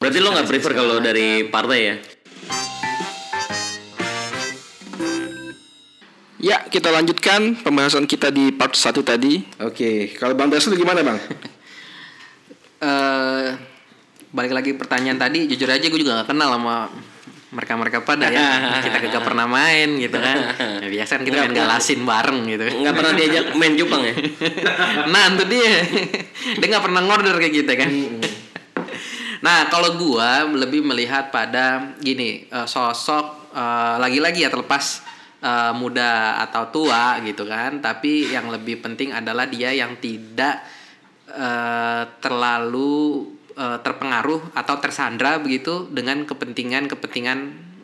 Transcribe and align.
Berarti 0.00 0.16
lo 0.16 0.32
nggak 0.32 0.48
prefer 0.48 0.72
kalau 0.72 0.96
dari 0.96 1.44
partai 1.44 1.78
ya? 1.84 1.94
Ya, 6.40 6.56
kita 6.72 6.88
lanjutkan 6.88 7.60
pembahasan 7.60 8.08
kita 8.08 8.32
di 8.32 8.48
part 8.48 8.72
1 8.72 8.96
tadi. 9.04 9.44
Oke, 9.60 10.08
kalau 10.16 10.32
Bang 10.32 10.48
Daslu 10.48 10.72
gimana 10.72 11.04
Bang? 11.04 11.20
eh 12.80 13.46
balik 14.32 14.56
lagi 14.56 14.72
pertanyaan 14.72 15.20
tadi 15.20 15.44
jujur 15.44 15.68
aja 15.68 15.84
gue 15.84 16.00
juga 16.00 16.24
gak 16.24 16.32
kenal 16.32 16.56
sama 16.56 16.88
mereka 17.52 17.76
mereka 17.76 17.98
pada 18.00 18.32
ya 18.32 18.40
kita 18.88 19.04
kagak 19.04 19.20
pernah 19.20 19.44
main 19.44 20.00
gitu 20.00 20.16
kan 20.16 20.56
ya, 20.80 20.88
biasa 20.88 21.20
kan 21.20 21.22
kita 21.28 21.34
Nggak 21.44 21.48
main 21.50 21.60
galasin 21.60 22.00
bareng 22.08 22.40
gitu 22.48 22.64
Nggak 22.80 22.94
pernah 22.96 23.12
diajak 23.12 23.44
main 23.52 23.76
cupang 23.76 24.00
ya? 24.00 24.14
nah 25.12 25.28
itu 25.28 25.44
dia 25.44 25.72
dia 26.56 26.66
nggak 26.72 26.84
pernah 26.88 27.04
ngorder 27.04 27.36
kayak 27.36 27.52
gitu 27.52 27.72
kan 27.76 27.90
nah 29.40 29.68
kalau 29.72 29.96
gua 29.96 30.44
lebih 30.44 30.84
melihat 30.84 31.32
pada 31.32 31.96
gini 32.00 32.44
eh, 32.46 32.66
sosok 32.68 33.56
eh, 33.56 33.96
lagi-lagi 33.96 34.44
ya 34.44 34.50
terlepas 34.52 35.02
eh, 35.40 35.72
muda 35.74 36.38
atau 36.44 36.68
tua 36.70 37.18
gitu 37.24 37.48
kan. 37.48 37.80
Tapi 37.80 38.30
yang 38.30 38.52
lebih 38.52 38.84
penting 38.84 39.10
adalah 39.16 39.48
dia 39.48 39.72
yang 39.72 39.96
tidak 39.98 40.62
eh, 41.26 42.02
terlalu 42.20 43.26
eh, 43.56 43.78
terpengaruh 43.80 44.54
atau 44.54 44.76
tersandra 44.78 45.40
begitu 45.40 45.88
dengan 45.90 46.22
kepentingan-kepentingan 46.28 47.38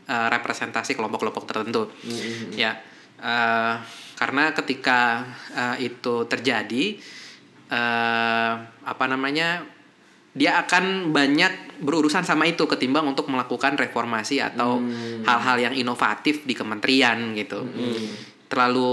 eh, 0.06 0.28
representasi 0.30 0.95
kelompok-kelompok 0.95 1.45
tertentu. 1.48 1.88
Ya 2.55 2.78
eh, 3.20 3.75
karena 4.16 4.52
ketika 4.52 5.25
eh, 5.52 5.92
itu 5.92 6.25
terjadi 6.28 6.84
eh, 7.73 8.52
apa 8.86 9.05
namanya 9.09 9.76
dia 10.37 10.61
akan 10.61 11.17
banyak 11.17 11.81
berurusan 11.81 12.21
sama 12.29 12.45
itu 12.45 12.69
ketimbang 12.69 13.09
untuk 13.09 13.33
melakukan 13.33 13.81
reformasi 13.81 14.45
atau 14.45 14.85
hal-hal 15.25 15.57
yang 15.57 15.75
inovatif 15.75 16.45
di 16.45 16.53
kementerian 16.53 17.33
gitu. 17.33 17.65
Terlalu 18.47 18.93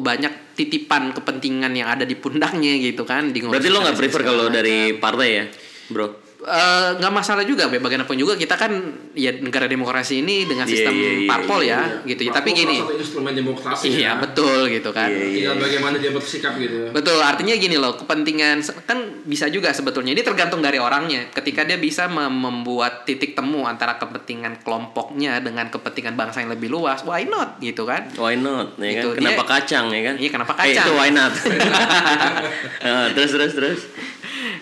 banyak 0.00 0.56
titipan 0.56 1.12
kepentingan 1.12 1.74
yang 1.74 1.90
ada 1.90 2.06
di 2.06 2.16
pundaknya 2.16 2.78
gitu 2.80 3.02
kan 3.02 3.34
di 3.34 3.44
Berarti 3.44 3.68
lo 3.68 3.82
nggak 3.82 3.98
prefer 3.98 4.22
kalau 4.24 4.46
dari 4.48 4.96
partai 4.96 5.28
ya, 5.28 5.44
bro? 5.90 6.25
Eh, 6.46 6.90
nggak 6.96 7.10
masalah 7.10 7.42
juga 7.42 7.66
bagaimanapun 7.66 8.14
juga 8.14 8.38
kita 8.38 8.54
kan 8.54 8.70
ya 9.12 9.34
negara 9.34 9.66
demokrasi 9.66 10.22
ini 10.22 10.46
dengan 10.46 10.62
Iya, 10.62 10.70
sistem 10.70 10.94
iya, 10.94 11.10
iya, 11.12 11.26
parpol 11.26 11.58
iya, 11.60 11.74
ya 11.98 12.06
gitu 12.06 12.20
tapi 12.28 12.54
Parpol 12.54 12.60
gini 12.62 12.76
satu 12.78 12.94
instrumen 12.94 13.32
demokrasi. 13.34 13.84
iya 13.90 13.98
ya. 14.06 14.10
betul 14.16 14.58
gitu 14.68 14.90
kan 14.90 15.10
Iya, 15.10 15.18
iya. 15.18 15.34
Tinggal 15.42 15.56
bagaimana 15.58 15.96
dia 15.98 16.12
bersikap 16.12 16.54
gitu. 16.56 16.94
Betul, 16.94 17.18
artinya 17.18 17.50
gini 17.52 17.74
loh, 17.74 17.96
kepentingan 17.96 18.56
kan 18.80 18.98
bisa 19.24 19.46
juga 19.48 19.70
sebetulnya 19.70 20.12
ini 20.12 20.22
tergantung 20.22 20.60
dari 20.60 20.78
orangnya. 20.78 21.26
Ketika 21.30 21.62
dia 21.62 21.76
bisa 21.76 22.06
mem- 22.06 22.30
membuat 22.32 23.02
titik 23.02 23.34
temu 23.34 23.66
antara 23.66 23.96
kepentingan 23.96 24.62
kelompoknya 24.62 25.42
dengan 25.42 25.66
kepentingan 25.66 26.14
bangsa 26.14 26.40
yang 26.40 26.52
lebih 26.52 26.70
luas, 26.70 27.02
why 27.02 27.24
not 27.24 27.58
gitu 27.58 27.82
kan? 27.82 28.06
Why 28.14 28.34
not? 28.34 28.78
Ya 28.78 29.02
Itu 29.02 29.08
kan? 29.10 29.18
Kenapa 29.18 29.42
dia- 29.42 29.50
kacang 29.52 29.86
ya 29.90 30.02
kan? 30.04 30.14
Iya, 30.16 30.30
kenapa 30.30 30.52
Eh, 30.54 30.58
kacang? 30.70 30.84
itu 30.84 30.92
why 30.94 31.10
not? 31.10 31.32
Eh, 32.86 33.06
terus 33.12 33.30
terus 33.32 33.52
terus. 33.52 33.80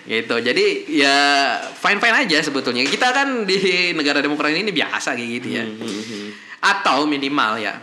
Gitu. 0.04 0.36
Jadi 0.36 0.94
ya 1.00 1.16
fine-fine 1.60 2.28
aja 2.28 2.38
sebetulnya. 2.44 2.84
Kita 2.84 3.10
kan 3.10 3.48
di 3.48 3.90
negara 3.96 4.20
demokrasi 4.20 4.60
ini 4.60 4.72
biasa 4.72 5.16
kayak 5.16 5.30
gitu 5.40 5.48
ya. 5.56 5.64
Atau 6.64 7.08
minimal 7.08 7.60
ya 7.60 7.74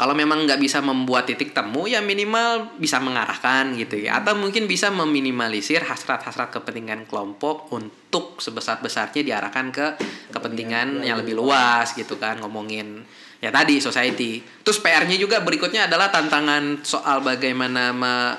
kalau 0.00 0.16
memang 0.16 0.48
nggak 0.48 0.56
bisa 0.64 0.80
membuat 0.80 1.28
titik 1.28 1.52
temu 1.52 1.84
ya 1.84 2.00
minimal 2.00 2.72
bisa 2.80 2.96
mengarahkan 3.04 3.76
gitu 3.76 4.00
ya 4.00 4.24
atau 4.24 4.32
mungkin 4.32 4.64
bisa 4.64 4.88
meminimalisir 4.88 5.84
hasrat-hasrat 5.84 6.48
kepentingan 6.48 7.04
kelompok 7.04 7.68
untuk 7.68 8.40
sebesar-besarnya 8.40 9.20
diarahkan 9.20 9.68
ke 9.68 9.86
kepentingan 10.32 11.04
yang 11.04 11.20
lebih 11.20 11.36
luas 11.36 11.92
gitu 11.92 12.16
kan 12.16 12.40
ngomongin 12.40 13.04
ya 13.44 13.52
tadi 13.52 13.76
society 13.76 14.40
terus 14.64 14.80
PR-nya 14.80 15.20
juga 15.20 15.44
berikutnya 15.44 15.84
adalah 15.84 16.08
tantangan 16.08 16.80
soal 16.80 17.20
bagaimana 17.20 17.92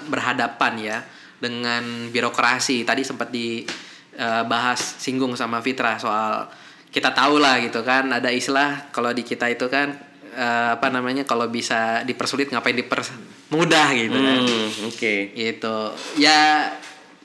berhadapan 0.10 0.74
ya 0.82 0.98
dengan 1.42 2.14
birokrasi. 2.14 2.86
Tadi 2.86 3.02
sempat 3.02 3.34
dibahas 3.34 4.80
singgung 5.02 5.34
sama 5.34 5.60
Fitra 5.60 5.98
soal 5.98 6.48
kita 6.92 7.16
tahu 7.16 7.40
lah 7.40 7.58
gitu 7.64 7.82
kan 7.88 8.12
ada 8.12 8.28
istilah 8.28 8.92
kalau 8.92 9.16
di 9.16 9.24
kita 9.24 9.48
itu 9.48 9.72
kan 9.72 9.96
eh, 10.36 10.70
apa 10.76 10.92
namanya 10.92 11.24
kalau 11.24 11.48
bisa 11.48 12.04
dipersulit 12.04 12.52
ngapain 12.52 12.76
dipermudah 12.76 13.88
gitu 13.96 14.18
kan. 14.20 14.40
Hmm, 14.44 14.68
oke. 14.92 15.16
gitu. 15.34 15.78
Ya 16.20 16.70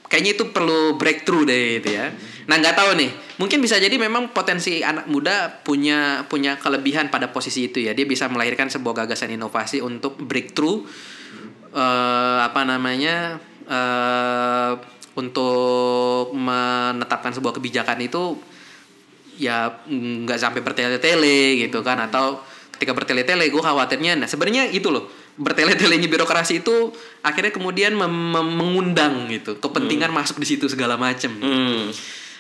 kayaknya 0.07 0.39
itu 0.39 0.45
perlu 0.55 0.95
breakthrough 0.95 1.47
deh 1.47 1.83
gitu 1.83 1.99
ya. 1.99 2.15
Nah 2.47 2.63
nggak 2.63 2.79
tahu 2.79 2.95
nih. 2.95 3.11
Mungkin 3.43 3.59
bisa 3.61 3.77
jadi 3.77 3.93
memang 3.99 4.33
potensi 4.33 4.81
anak 4.81 5.11
muda 5.11 5.61
punya 5.67 6.25
punya 6.31 6.57
kelebihan 6.57 7.11
pada 7.11 7.35
posisi 7.35 7.67
itu 7.67 7.83
ya. 7.83 7.93
Dia 7.93 8.07
bisa 8.07 8.31
melahirkan 8.31 8.71
sebuah 8.71 9.05
gagasan 9.05 9.35
inovasi 9.35 9.83
untuk 9.83 10.15
breakthrough 10.23 10.87
eh, 11.75 12.39
apa 12.47 12.63
namanya 12.63 13.43
eh, 13.67 14.73
untuk 15.17 16.31
menetapkan 16.33 17.33
sebuah 17.33 17.57
kebijakan 17.57 17.99
itu 18.01 18.37
ya 19.37 19.69
nggak 19.89 20.39
sampai 20.39 20.61
bertele-tele 20.61 21.61
gitu 21.61 21.81
kan 21.81 22.01
atau 22.01 22.41
ketika 22.73 22.93
bertele-tele 22.93 23.49
gue 23.49 23.63
khawatirnya 23.63 24.17
nah 24.17 24.29
sebenarnya 24.29 24.69
itu 24.69 24.89
loh 24.89 25.09
bertele-telenya 25.37 26.09
birokrasi 26.09 26.65
itu 26.65 26.93
akhirnya 27.21 27.53
kemudian 27.53 27.93
mengundang 27.97 29.29
gitu 29.29 29.57
kepentingan 29.57 30.09
masuk 30.09 30.41
di 30.41 30.49
situ 30.49 30.69
segala 30.69 30.97
macem 30.97 31.33
Hmm. 31.37 31.93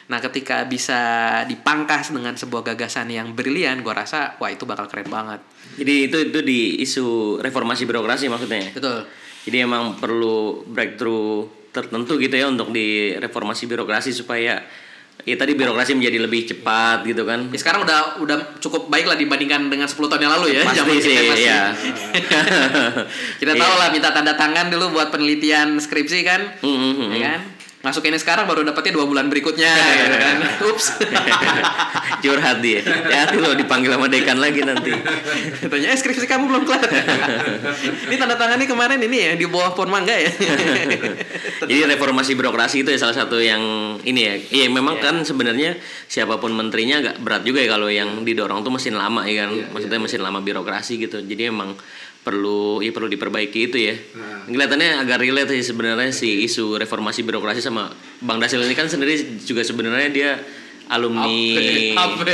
nah 0.08 0.22
ketika 0.22 0.64
bisa 0.64 1.00
dipangkas 1.44 2.14
dengan 2.14 2.32
sebuah 2.32 2.64
gagasan 2.72 3.12
yang 3.12 3.37
brilian 3.37 3.84
gue 3.84 3.93
rasa 3.93 4.37
wah 4.38 4.48
itu 4.48 4.64
bakal 4.64 4.88
keren 4.88 5.08
banget 5.08 5.41
Jadi 5.76 6.08
itu 6.08 6.16
itu 6.32 6.38
di 6.41 6.81
isu 6.81 7.37
reformasi 7.43 7.84
birokrasi 7.84 8.32
maksudnya. 8.32 8.60
ya? 8.62 8.70
betul 8.72 9.04
Jadi 9.46 9.62
emang 9.62 9.94
perlu 9.94 10.66
breakthrough 10.66 11.46
tertentu 11.70 12.16
gitu 12.16 12.34
ya 12.34 12.46
untuk 12.46 12.70
di 12.70 13.14
reformasi 13.14 13.64
birokrasi 13.64 14.10
supaya 14.10 14.58
ya 15.22 15.34
tadi 15.34 15.52
birokrasi 15.52 15.94
menjadi 15.94 16.18
lebih 16.20 16.46
cepat 16.46 17.02
gitu 17.02 17.22
kan. 17.22 17.46
Ya, 17.50 17.58
sekarang 17.58 17.82
udah 17.82 18.20
udah 18.20 18.36
cukup 18.58 18.86
baik 18.86 19.06
lah 19.06 19.14
dibandingkan 19.14 19.66
dengan 19.66 19.86
10 19.86 19.96
tahun 20.02 20.22
yang 20.22 20.32
lalu 20.34 20.46
ya. 20.52 20.60
Pasti 20.62 20.78
Zaman 20.78 20.94
sih, 20.96 21.12
kita 21.12 21.22
masih- 21.24 21.42
iya. 21.42 21.60
kita 23.40 23.52
tahu 23.54 23.72
Iya. 23.72 23.80
lah 23.80 23.88
minta 23.90 24.10
tanda 24.10 24.34
tangan 24.34 24.66
dulu 24.68 24.92
buat 24.92 25.08
penelitian 25.10 25.78
skripsi 25.78 26.18
kan. 26.22 26.40
Hmm, 26.60 26.78
hmm. 26.94 27.10
Ya 27.12 27.18
kan? 27.32 27.40
Masukinnya 27.86 28.19
sekarang 28.19 28.50
baru 28.50 28.66
dapetnya 28.66 28.98
dua 28.98 29.06
bulan 29.06 29.30
berikutnya 29.30 29.70
gitu 29.70 30.16
kan. 30.26 30.36
Ups. 30.74 30.98
Curhat 32.26 32.58
dia. 32.58 32.82
Hati 32.82 33.38
lo 33.38 33.54
dipanggil 33.54 33.94
sama 33.94 34.10
dekan 34.10 34.42
lagi 34.42 34.66
nanti. 34.66 34.91
Tanya, 35.70 35.94
eh 35.94 35.98
skripsi 35.98 36.26
kamu 36.26 36.50
belum 36.50 36.66
kelar. 36.66 36.82
ini 38.10 38.19
tanda 38.19 38.34
tangannya 38.34 38.66
kemarin 38.66 38.98
ini 38.98 39.30
ya 39.30 39.32
di 39.38 39.46
bawah 39.46 39.70
pohon 39.78 39.94
mangga 39.94 40.19
ya. 40.19 40.34
Jadi 41.62 41.86
reformasi 41.86 42.34
birokrasi 42.34 42.82
itu 42.82 42.91
ya 42.91 42.98
salah 42.98 43.14
satu 43.14 43.38
yang 43.38 43.62
ini 44.02 44.20
ya. 44.26 44.34
Iya 44.34 44.66
memang 44.75 44.98
kan 44.98 45.22
sebenarnya 45.22 45.78
siapa 46.10 46.42
pun 46.42 46.58
menterinya 46.58 46.98
agak 46.98 47.22
berat 47.22 47.46
juga 47.46 47.62
ya 47.62 47.70
kalau 47.70 47.86
yang 47.86 48.26
didorong 48.26 48.66
tuh 48.66 48.75
mesin 48.75 48.98
lama 48.98 49.22
ya 49.30 49.46
kan. 49.46 49.54
Maksudnya 49.70 50.02
mesin 50.02 50.26
lama 50.26 50.42
birokrasi 50.42 50.98
gitu. 50.98 51.22
Jadi 51.22 51.54
emang 51.54 51.78
perlu 52.26 52.82
ya 52.82 52.91
perlu 52.91 53.06
diperbaiki 53.06 53.70
itu 53.70 53.78
ya. 53.78 53.94
Kelihatannya 54.47 55.06
agak 55.06 55.22
relate 55.22 55.54
sih 55.54 55.70
sebenarnya 55.70 56.10
si 56.10 56.42
isu 56.42 56.75
reformasi 56.75 57.22
birokrasi 57.22 57.62
sama 57.62 57.87
Bang 58.19 58.42
Dasil 58.42 58.59
ini 58.59 58.75
kan 58.75 58.91
sendiri 58.91 59.14
juga 59.38 59.62
sebenarnya 59.62 60.10
dia 60.10 60.31
alumni 60.87 61.38
Apa? 61.94 62.26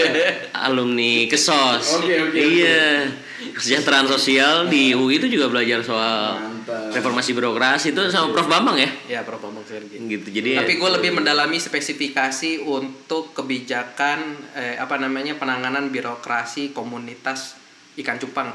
alumni 0.64 1.28
kesos. 1.28 2.00
Oke, 2.00 2.14
oke, 2.22 2.36
Iya. 2.36 3.08
Kesejahteraan 3.42 4.06
sosial 4.06 4.70
di 4.70 4.94
UI 4.94 5.18
itu 5.18 5.26
juga 5.26 5.50
belajar 5.50 5.82
soal 5.82 6.38
Mantap. 6.38 6.94
reformasi 6.94 7.34
birokrasi 7.34 7.90
itu 7.90 8.00
sama 8.06 8.30
Prof 8.30 8.46
Bambang 8.46 8.78
ya 8.78 8.86
ya, 9.10 9.20
Prof 9.26 9.42
Bambang 9.42 9.66
Sergi. 9.66 9.98
gitu 9.98 10.30
jadi 10.30 10.62
Tapi 10.62 10.78
gue 10.78 10.90
lebih 10.92 11.10
mendalami 11.10 11.58
spesifikasi 11.58 12.62
untuk 12.62 13.34
kebijakan 13.34 14.18
eh, 14.54 14.78
apa 14.78 14.94
namanya 14.96 15.34
penanganan 15.34 15.90
birokrasi 15.90 16.70
komunitas 16.70 17.58
ikan 17.98 18.16
cupang. 18.16 18.54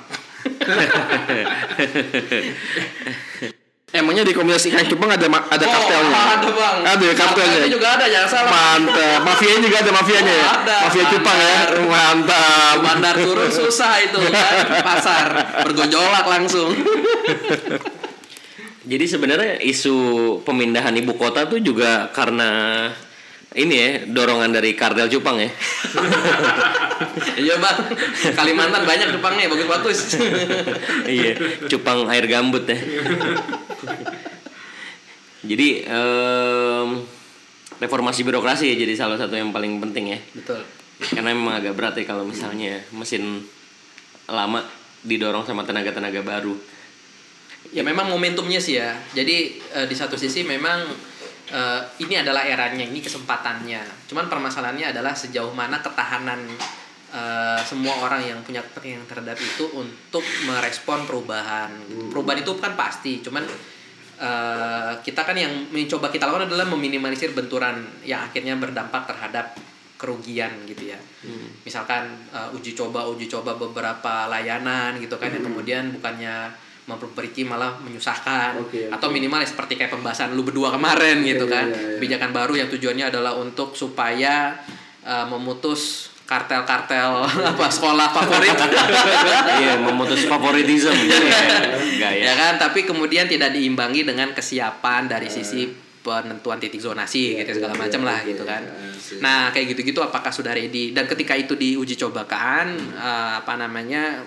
Emangnya 3.87 4.27
di 4.27 4.35
komunitas 4.35 4.67
ikan 4.67 4.83
cupang 4.83 5.07
ada 5.07 5.31
ada 5.31 5.63
kartelnya? 5.63 6.11
Oh, 6.11 6.27
ada 6.35 6.49
bang. 6.51 6.77
Ada 6.83 7.03
ya 7.07 7.15
kartelnya. 7.15 7.47
Kartelnya 7.55 7.71
juga 7.71 7.87
ada 7.95 8.05
jangan 8.11 8.29
salah. 8.29 8.51
Mantap. 8.51 9.19
Mafianya 9.23 9.59
juga 9.63 9.77
ada 9.79 9.91
mafianya 9.95 10.33
ya? 10.35 10.43
Oh, 10.43 10.55
ada. 10.59 10.75
Mafia 10.83 11.05
cupang 11.07 11.37
ya. 11.39 11.57
Mantap. 11.87 12.75
Bandar 12.83 13.15
turun 13.15 13.47
susah 13.47 13.93
itu 14.03 14.17
kan 14.27 14.83
pasar 14.83 15.27
bergojolak 15.63 16.25
langsung. 16.27 16.75
jadi 18.91 19.05
sebenarnya 19.07 19.63
isu 19.63 19.95
pemindahan 20.43 20.91
ibu 20.99 21.15
kota 21.15 21.47
tuh 21.47 21.63
juga 21.63 22.11
karena 22.11 22.91
ini 23.55 23.75
ya 23.77 23.89
dorongan 24.11 24.51
dari 24.51 24.75
kartel 24.75 25.07
cupang 25.07 25.39
ya 25.39 25.51
Iya 27.37 27.61
bang, 27.61 27.77
Kalimantan 28.33 28.81
banyak 28.81 29.13
cupangnya 29.13 29.53
bagus-bagus. 29.53 30.17
iya 31.05 31.37
cupang 31.69 32.09
air 32.09 32.25
gambut 32.25 32.65
ya 32.65 32.73
jadi 35.47 35.85
em, 35.85 36.89
reformasi 37.77 38.25
birokrasi 38.25 38.73
ya 38.73 38.75
jadi 38.75 38.93
salah 38.97 39.15
satu 39.15 39.37
yang 39.37 39.53
paling 39.53 39.77
penting 39.79 40.17
ya. 40.17 40.19
Betul. 40.33 40.61
Karena 40.97 41.31
memang 41.31 41.61
agak 41.61 41.77
berat 41.77 41.93
ya 41.95 42.05
kalau 42.09 42.25
misalnya 42.25 42.81
mesin 42.89 43.45
lama 44.27 44.65
didorong 45.05 45.45
sama 45.45 45.61
tenaga-tenaga 45.63 46.25
baru. 46.25 46.57
Ya 47.69 47.85
memang 47.85 48.09
momentumnya 48.09 48.57
sih 48.57 48.81
ya. 48.81 48.97
Jadi 49.13 49.61
eh, 49.61 49.85
di 49.85 49.95
satu 49.95 50.17
sisi 50.17 50.41
memang 50.41 50.89
eh, 51.51 51.81
ini 52.03 52.15
adalah 52.19 52.43
eranya, 52.43 52.83
ini 52.83 52.99
kesempatannya. 52.99 54.07
Cuman 54.07 54.27
permasalahannya 54.27 54.91
adalah 54.91 55.15
sejauh 55.15 55.51
mana 55.55 55.79
ketahanan 55.79 56.43
eh, 57.11 57.61
semua 57.63 57.95
orang 58.03 58.23
yang 58.23 58.39
punya 58.43 58.59
kepentingan 58.63 59.07
terhadap 59.07 59.37
itu 59.39 59.65
untuk 59.75 60.23
merespon 60.47 61.07
perubahan. 61.07 61.71
Perubahan 62.11 62.43
itu 62.43 62.51
kan 62.59 62.75
pasti, 62.75 63.23
cuman 63.23 63.43
eh, 64.19 64.93
kita 65.01 65.21
kan 65.23 65.35
yang 65.37 65.71
mencoba 65.71 66.11
kita 66.11 66.27
lakukan 66.27 66.51
adalah 66.51 66.67
meminimalisir 66.67 67.31
benturan 67.31 67.83
yang 68.03 68.27
akhirnya 68.27 68.59
berdampak 68.59 69.07
terhadap 69.07 69.55
kerugian 69.97 70.53
gitu 70.69 70.93
ya. 70.93 70.99
Misalkan 71.65 72.11
eh, 72.29 72.55
uji 72.55 72.77
coba 72.77 73.07
uji 73.09 73.25
coba 73.25 73.57
beberapa 73.57 74.29
layanan 74.29 75.01
gitu 75.01 75.17
kan 75.17 75.33
yang 75.33 75.41
kemudian 75.41 75.89
bukannya 75.95 76.66
memperbaiki 76.87 77.43
malah 77.43 77.75
menyusahkan 77.83 78.63
Oke, 78.63 78.87
oke. 78.87 78.95
atau 78.95 79.11
minimal 79.11 79.43
ya 79.43 79.47
seperti 79.47 79.75
kayak 79.75 79.91
pembahasan 79.91 80.31
lu 80.31 80.41
berdua 80.41 80.71
kemarin 80.71 81.19
gitu 81.21 81.43
Iya, 81.43 81.51
kan. 81.51 81.65
iya, 81.67 81.75
iya. 81.75 81.95
Kebijakan 81.99 82.31
baru 82.31 82.53
yang 82.55 82.69
tujuannya 82.71 83.05
adalah 83.11 83.35
untuk 83.35 83.75
supaya 83.75 84.55
eh, 85.03 85.25
memutus 85.27 86.07
kartel-kartel 86.23 87.27
apa 87.51 87.65
sekolah 87.67 88.07
favorit 88.11 88.55
Iya, 89.63 89.79
memutus 89.79 90.23
favoritism. 90.25 90.95
Enggak 90.95 92.13
ya. 92.15 92.31
ya 92.31 92.33
kan 92.35 92.53
tapi 92.55 92.87
kemudian 92.87 93.27
tidak 93.27 93.51
diimbangi 93.51 94.07
dengan 94.07 94.31
kesiapan 94.31 95.11
dari 95.11 95.27
sisi 95.27 95.67
penentuan 95.99 96.55
titik 96.55 96.79
zonasi 96.79 97.35
gitu 97.35 97.59
segala 97.59 97.75
macam 97.75 98.07
lah 98.07 98.23
gitu 98.23 98.47
kan 98.47 98.63
nah 99.19 99.51
kayak 99.51 99.75
gitu-gitu 99.75 99.99
apakah 99.99 100.31
sudah 100.31 100.55
ready 100.55 100.95
dan 100.95 101.03
ketika 101.03 101.35
itu 101.35 101.51
diuji 101.59 101.99
cobakan 101.99 102.79
eh, 102.95 103.31
apa 103.43 103.59
namanya 103.59 104.23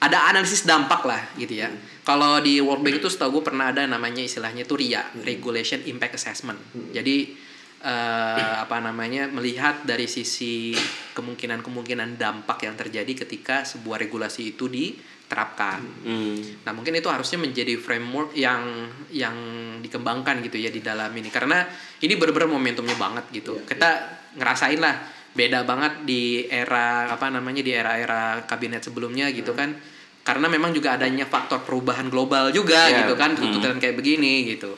ada 0.00 0.32
analisis 0.32 0.64
dampak 0.64 1.04
lah 1.04 1.22
gitu 1.36 1.60
ya. 1.60 1.68
Kalau 2.00 2.40
di 2.40 2.56
World 2.58 2.80
Bank 2.80 3.04
itu 3.04 3.08
setahu 3.12 3.40
gue 3.40 3.52
pernah 3.52 3.68
ada 3.68 3.84
namanya 3.84 4.24
istilahnya 4.24 4.64
itu 4.64 4.74
RIA 4.74 5.04
Regulation 5.20 5.84
Impact 5.84 6.16
Assessment. 6.16 6.56
Jadi 6.96 7.36
eh, 7.84 8.54
apa 8.56 8.80
namanya 8.80 9.28
melihat 9.28 9.84
dari 9.84 10.08
sisi 10.08 10.72
kemungkinan-kemungkinan 11.12 12.16
dampak 12.16 12.64
yang 12.64 12.80
terjadi 12.80 13.28
ketika 13.28 13.68
sebuah 13.68 14.00
regulasi 14.00 14.56
itu 14.56 14.72
diterapkan. 14.72 15.84
Hmm. 15.84 16.64
Nah 16.64 16.72
mungkin 16.72 16.96
itu 16.96 17.12
harusnya 17.12 17.36
menjadi 17.44 17.76
framework 17.76 18.32
yang 18.32 18.88
yang 19.12 19.36
dikembangkan 19.84 20.40
gitu 20.48 20.64
ya 20.64 20.72
di 20.72 20.80
dalam 20.80 21.12
ini. 21.12 21.28
Karena 21.28 21.60
ini 22.00 22.16
benar-benar 22.16 22.48
momentumnya 22.48 22.96
banget 22.96 23.28
gitu. 23.36 23.60
Kita 23.68 24.16
ngerasain 24.40 24.80
lah 24.80 25.19
beda 25.30 25.62
banget 25.62 26.04
di 26.04 26.44
era 26.46 27.06
apa 27.08 27.30
namanya 27.30 27.62
di 27.62 27.70
era-era 27.70 28.42
kabinet 28.44 28.82
sebelumnya 28.82 29.30
gitu 29.30 29.54
kan. 29.54 29.74
Karena 30.20 30.46
memang 30.46 30.70
juga 30.70 30.94
adanya 30.94 31.24
faktor 31.24 31.64
perubahan 31.64 32.12
global 32.12 32.52
juga 32.52 32.86
Ya, 32.86 33.02
gitu 33.02 33.16
kan 33.16 33.32
hmm. 33.32 33.40
tuntutan 33.40 33.78
kayak 33.78 33.96
begini 33.96 34.44
gitu. 34.52 34.76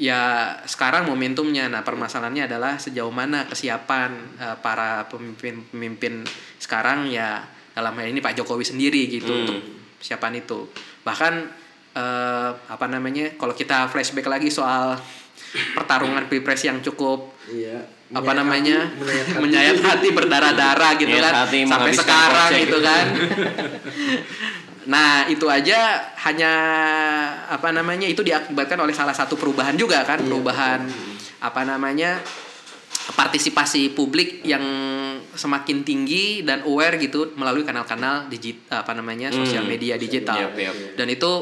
Ya 0.00 0.56
sekarang 0.64 1.04
momentumnya 1.04 1.68
nah 1.68 1.84
permasalahannya 1.84 2.48
adalah 2.48 2.80
sejauh 2.80 3.12
mana 3.12 3.44
kesiapan 3.44 4.10
eh, 4.40 4.56
para 4.58 5.04
pemimpin-pemimpin 5.12 6.24
sekarang 6.56 7.12
ya 7.12 7.44
dalam 7.70 7.92
hal 7.94 8.08
ini 8.08 8.18
Pak 8.18 8.32
Jokowi 8.34 8.64
sendiri 8.64 9.06
gitu 9.06 9.28
Hmm. 9.28 9.40
untuk 9.44 9.60
persiapan 10.00 10.40
itu 10.40 10.72
bahkan 11.04 11.52
eh, 11.92 12.50
apa 12.56 12.86
namanya 12.88 13.36
kalau 13.36 13.52
kita 13.52 13.92
flashback 13.92 14.24
lagi 14.24 14.48
soal 14.48 14.96
pertarungan 15.76 16.26
pilpres 16.26 16.64
yang 16.64 16.80
cukup 16.80 17.36
Iya. 17.46 17.99
Apa 18.10 18.32
namanya? 18.32 18.90
menyayat 19.36 19.78
hati. 19.78 20.08
Berdarah-darah 20.10 20.90
gitu 20.96 21.08
Menyayat 21.08 21.26
kan 21.26 21.34
hati, 21.44 21.58
sampai 21.64 21.92
sekarang 21.92 22.48
kocek. 22.48 22.60
gitu 22.62 22.78
kan. 22.80 23.04
Nah 24.80 25.28
itu 25.28 25.44
aja 25.44 26.02
hanya 26.24 26.52
apa 27.46 27.68
namanya 27.70 28.08
itu 28.08 28.24
diakibatkan 28.24 28.80
oleh 28.80 28.90
salah 28.90 29.12
satu 29.12 29.36
perubahan 29.36 29.76
juga 29.76 30.02
kan 30.02 30.18
perubahan 30.18 30.82
apa 31.38 31.62
namanya 31.62 32.16
partisipasi 33.10 33.92
publik 33.92 34.40
yang 34.42 34.62
semakin 35.30 35.82
tinggi 35.82 36.40
dan 36.40 36.64
aware 36.64 36.96
gitu 36.96 37.34
melalui 37.34 37.62
kanal-kanal 37.62 38.26
digit 38.26 38.66
apa 38.68 38.90
namanya 38.92 39.28
sosial 39.30 39.62
Hmm. 39.62 39.70
media 39.70 39.94
digital. 39.94 40.48
Yap, 40.48 40.56
yap. 40.56 40.74
dan 40.96 41.06
itu 41.06 41.32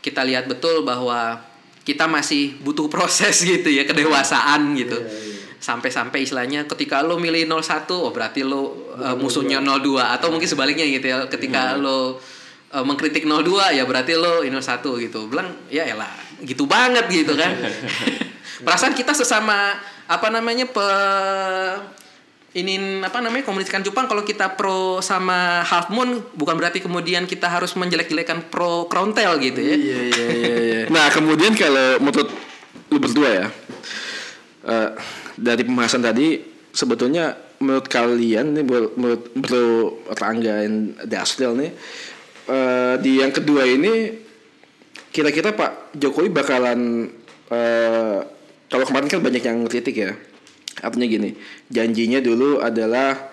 kita 0.00 0.26
lihat 0.26 0.44
betul 0.44 0.82
bahwa 0.82 1.40
kita 1.82 2.04
masih 2.04 2.58
butuh 2.58 2.90
proses 2.90 3.38
gitu 3.46 3.70
ya 3.70 3.84
kedewasaan 3.84 4.74
gitu 4.74 4.98
sampai-sampai 5.60 6.24
istilahnya 6.24 6.64
ketika 6.64 7.04
lo 7.04 7.20
milih 7.20 7.44
01 7.44 7.84
oh 7.92 8.10
berarti 8.10 8.40
lo 8.40 8.90
uh, 8.96 9.12
musuhnya 9.14 9.60
02 9.60 10.00
atau 10.00 10.32
mungkin 10.32 10.48
sebaliknya 10.48 10.88
gitu 10.88 11.06
ya 11.12 11.28
ketika 11.28 11.76
lo 11.76 12.16
uh, 12.72 12.84
mengkritik 12.84 13.28
02 13.28 13.76
ya 13.76 13.84
berarti 13.84 14.16
lo 14.16 14.40
ini 14.40 14.56
01 14.56 14.80
gitu 15.04 15.28
bilang 15.28 15.52
ya 15.68 15.84
elah 15.84 16.10
gitu 16.40 16.64
banget 16.64 17.04
gitu 17.12 17.36
kan 17.36 17.52
perasaan 18.64 18.96
kita 18.96 19.12
sesama 19.12 19.76
apa 20.08 20.28
namanya 20.32 20.64
pe 20.64 20.88
ini 22.50 22.98
apa 22.98 23.22
namanya 23.22 23.46
komunitas 23.46 23.70
Jepang 23.78 24.10
kalau 24.10 24.26
kita 24.26 24.58
pro 24.58 24.98
sama 24.98 25.62
Half 25.62 25.94
Moon 25.94 26.18
bukan 26.34 26.58
berarti 26.58 26.82
kemudian 26.82 27.22
kita 27.30 27.46
harus 27.46 27.78
menjelek-jelekan 27.78 28.50
pro 28.50 28.90
Crown 28.90 29.14
Tail 29.14 29.38
gitu 29.38 29.62
ya. 29.62 29.78
Iya 29.78 30.00
iya 30.02 30.26
iya. 30.34 30.54
iya. 30.58 30.80
Nah 30.90 31.06
kemudian 31.14 31.54
kalau 31.54 32.02
menurut 32.02 32.26
lu 32.90 32.98
berdua 32.98 33.28
ya 33.30 33.46
eh, 34.66 34.90
dari 35.40 35.64
pembahasan 35.64 36.04
tadi 36.04 36.44
sebetulnya 36.70 37.32
menurut 37.60 37.88
kalian 37.88 38.56
nih 38.56 38.64
menurut, 38.64 38.92
menurut 39.32 40.04
Rangga 40.16 40.64
dan 40.64 40.96
Dasril 41.08 41.56
nih 41.56 41.70
eh, 42.48 42.94
di 43.00 43.12
yang 43.24 43.32
kedua 43.32 43.64
ini 43.64 44.12
kira-kira 45.10 45.56
Pak 45.56 45.96
Jokowi 45.96 46.28
bakalan 46.28 47.10
eh, 47.50 48.18
kalau 48.70 48.84
kemarin 48.86 49.08
kan 49.08 49.20
banyak 49.24 49.42
yang 49.42 49.64
kritik 49.66 49.96
ya 49.96 50.12
artinya 50.80 51.06
gini 51.08 51.30
janjinya 51.68 52.20
dulu 52.22 52.62
adalah 52.62 53.29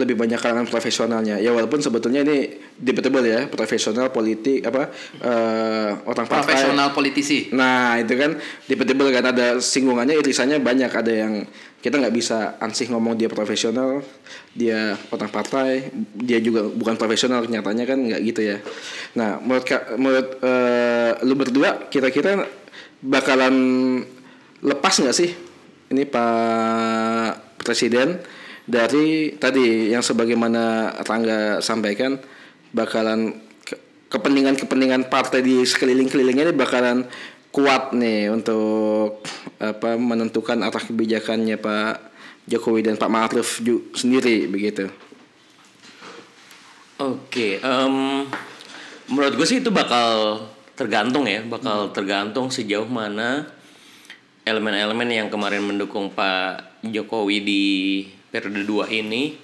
lebih 0.00 0.16
banyak 0.16 0.40
kalangan 0.40 0.64
profesionalnya 0.64 1.36
ya 1.36 1.52
walaupun 1.52 1.84
sebetulnya 1.84 2.24
ini 2.24 2.56
debatable 2.74 3.22
ya 3.22 3.44
profesional 3.46 4.08
politik 4.08 4.64
apa 4.64 4.88
eh, 5.20 5.90
orang 6.08 6.26
partai 6.26 6.48
Profesional 6.50 6.88
politisi. 6.96 7.52
Nah 7.52 8.00
itu 8.00 8.16
kan 8.16 8.40
debatable 8.64 9.12
kan 9.12 9.24
ada 9.28 9.60
singgungannya 9.60 10.16
irisannya 10.16 10.58
banyak 10.58 10.90
ada 10.90 11.12
yang 11.12 11.44
kita 11.80 11.96
nggak 11.96 12.12
bisa 12.16 12.56
ansih 12.60 12.92
ngomong 12.92 13.16
dia 13.16 13.28
profesional 13.28 14.04
dia 14.52 14.96
orang 15.12 15.30
partai 15.32 15.88
dia 16.16 16.40
juga 16.40 16.68
bukan 16.68 16.96
profesional 16.96 17.44
nyatanya 17.44 17.84
kan 17.84 17.98
nggak 18.00 18.20
gitu 18.24 18.40
ya. 18.44 18.56
Nah 19.16 19.36
menurut 19.38 19.64
menurut 20.00 20.28
eh, 20.40 21.12
lu 21.28 21.34
berdua 21.36 21.92
kira-kira 21.92 22.48
bakalan 23.00 23.54
lepas 24.60 25.00
nggak 25.00 25.16
sih 25.16 25.32
ini 25.90 26.04
Pak 26.06 27.60
Presiden 27.64 28.39
dari 28.70 29.34
tadi 29.34 29.90
yang 29.90 30.00
sebagaimana 30.00 30.94
Rangga 31.02 31.58
sampaikan 31.58 32.22
bakalan 32.70 33.42
ke- 33.66 34.06
kepentingan-kepentingan 34.06 35.10
partai 35.10 35.42
di 35.42 35.66
sekeliling-kelilingnya 35.66 36.50
ini 36.50 36.54
bakalan 36.54 37.10
kuat 37.50 37.90
nih 37.90 38.30
untuk 38.30 39.26
apa 39.58 39.98
menentukan 39.98 40.62
arah 40.62 40.78
kebijakannya 40.86 41.58
Pak 41.58 41.94
Jokowi 42.46 42.86
dan 42.86 42.94
Pak 42.94 43.10
Ma'ruf 43.10 43.58
sendiri 43.98 44.46
begitu. 44.46 44.86
Oke, 47.00 47.58
em, 47.58 47.94
menurut 49.10 49.34
gue 49.34 49.46
sih 49.48 49.58
itu 49.58 49.74
bakal 49.74 50.46
tergantung 50.78 51.26
ya, 51.26 51.42
bakal 51.42 51.90
tergantung 51.90 52.52
sejauh 52.52 52.86
mana 52.86 53.50
elemen-elemen 54.46 55.08
yang 55.10 55.28
kemarin 55.32 55.64
mendukung 55.64 56.12
Pak 56.12 56.84
Jokowi 56.86 57.38
di 57.42 57.64
periode 58.30 58.62
2 58.64 58.90
ini 59.02 59.36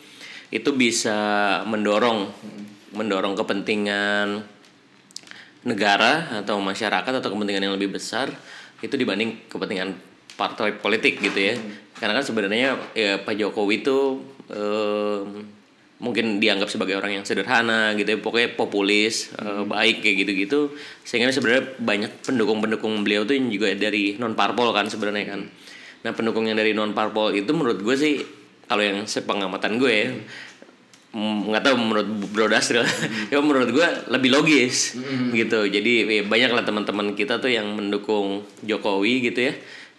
itu 0.51 0.71
bisa 0.79 1.19
mendorong 1.67 2.31
mendorong 2.95 3.35
kepentingan 3.35 4.47
negara 5.67 6.43
atau 6.43 6.63
masyarakat 6.63 7.13
atau 7.19 7.29
kepentingan 7.29 7.67
yang 7.67 7.75
lebih 7.75 7.99
besar 7.99 8.31
itu 8.79 8.95
dibanding 8.95 9.51
kepentingan 9.51 9.99
partai 10.39 10.79
politik 10.79 11.19
gitu 11.19 11.53
ya. 11.53 11.55
Karena 11.97 12.21
kan 12.21 12.25
sebenarnya 12.25 12.79
ya 12.95 13.19
Pak 13.25 13.35
Jokowi 13.35 13.83
itu 13.83 14.21
em, 14.53 15.49
mungkin 15.97 16.39
dianggap 16.39 16.69
sebagai 16.69 17.01
orang 17.01 17.21
yang 17.21 17.25
sederhana 17.25 17.97
gitu 17.97 18.15
ya, 18.15 18.19
pokoknya 18.21 18.53
populis, 18.53 19.33
eh, 19.41 19.65
baik 19.65 20.05
kayak 20.05 20.17
gitu-gitu. 20.23 20.61
Sehingga 21.03 21.33
sebenarnya 21.33 21.81
banyak 21.81 22.13
pendukung-pendukung 22.21 23.01
beliau 23.01 23.25
tuh 23.25 23.35
juga 23.49 23.73
dari 23.73 24.21
non 24.21 24.37
parpol 24.37 24.77
kan 24.77 24.93
sebenarnya 24.93 25.25
kan. 25.35 25.41
Nah, 26.05 26.13
pendukung 26.13 26.47
yang 26.47 26.61
dari 26.61 26.77
non 26.77 26.93
parpol 26.93 27.33
itu 27.33 27.49
menurut 27.57 27.81
gue 27.81 27.97
sih 27.97 28.15
kalau 28.67 28.83
yang 28.83 29.07
sepengamatan 29.07 29.79
gue 29.79 29.95
ya, 29.95 30.11
mm, 31.15 31.51
nggak 31.51 31.63
tahu 31.63 31.75
menurut 31.79 32.07
Bro 32.35 32.47
Dasril. 32.51 32.83
Ya 33.33 33.39
menurut 33.43 33.71
gue 33.71 33.89
lebih 34.11 34.31
logis 34.31 34.99
gitu. 35.33 35.67
Jadi 35.67 36.07
ya, 36.07 36.23
banyak 36.27 36.51
lah 36.53 36.63
teman-teman 36.67 37.15
kita 37.15 37.39
tuh 37.39 37.51
yang 37.51 37.67
mendukung 37.75 38.43
Jokowi 38.63 39.33
gitu 39.33 39.51
ya. 39.51 39.55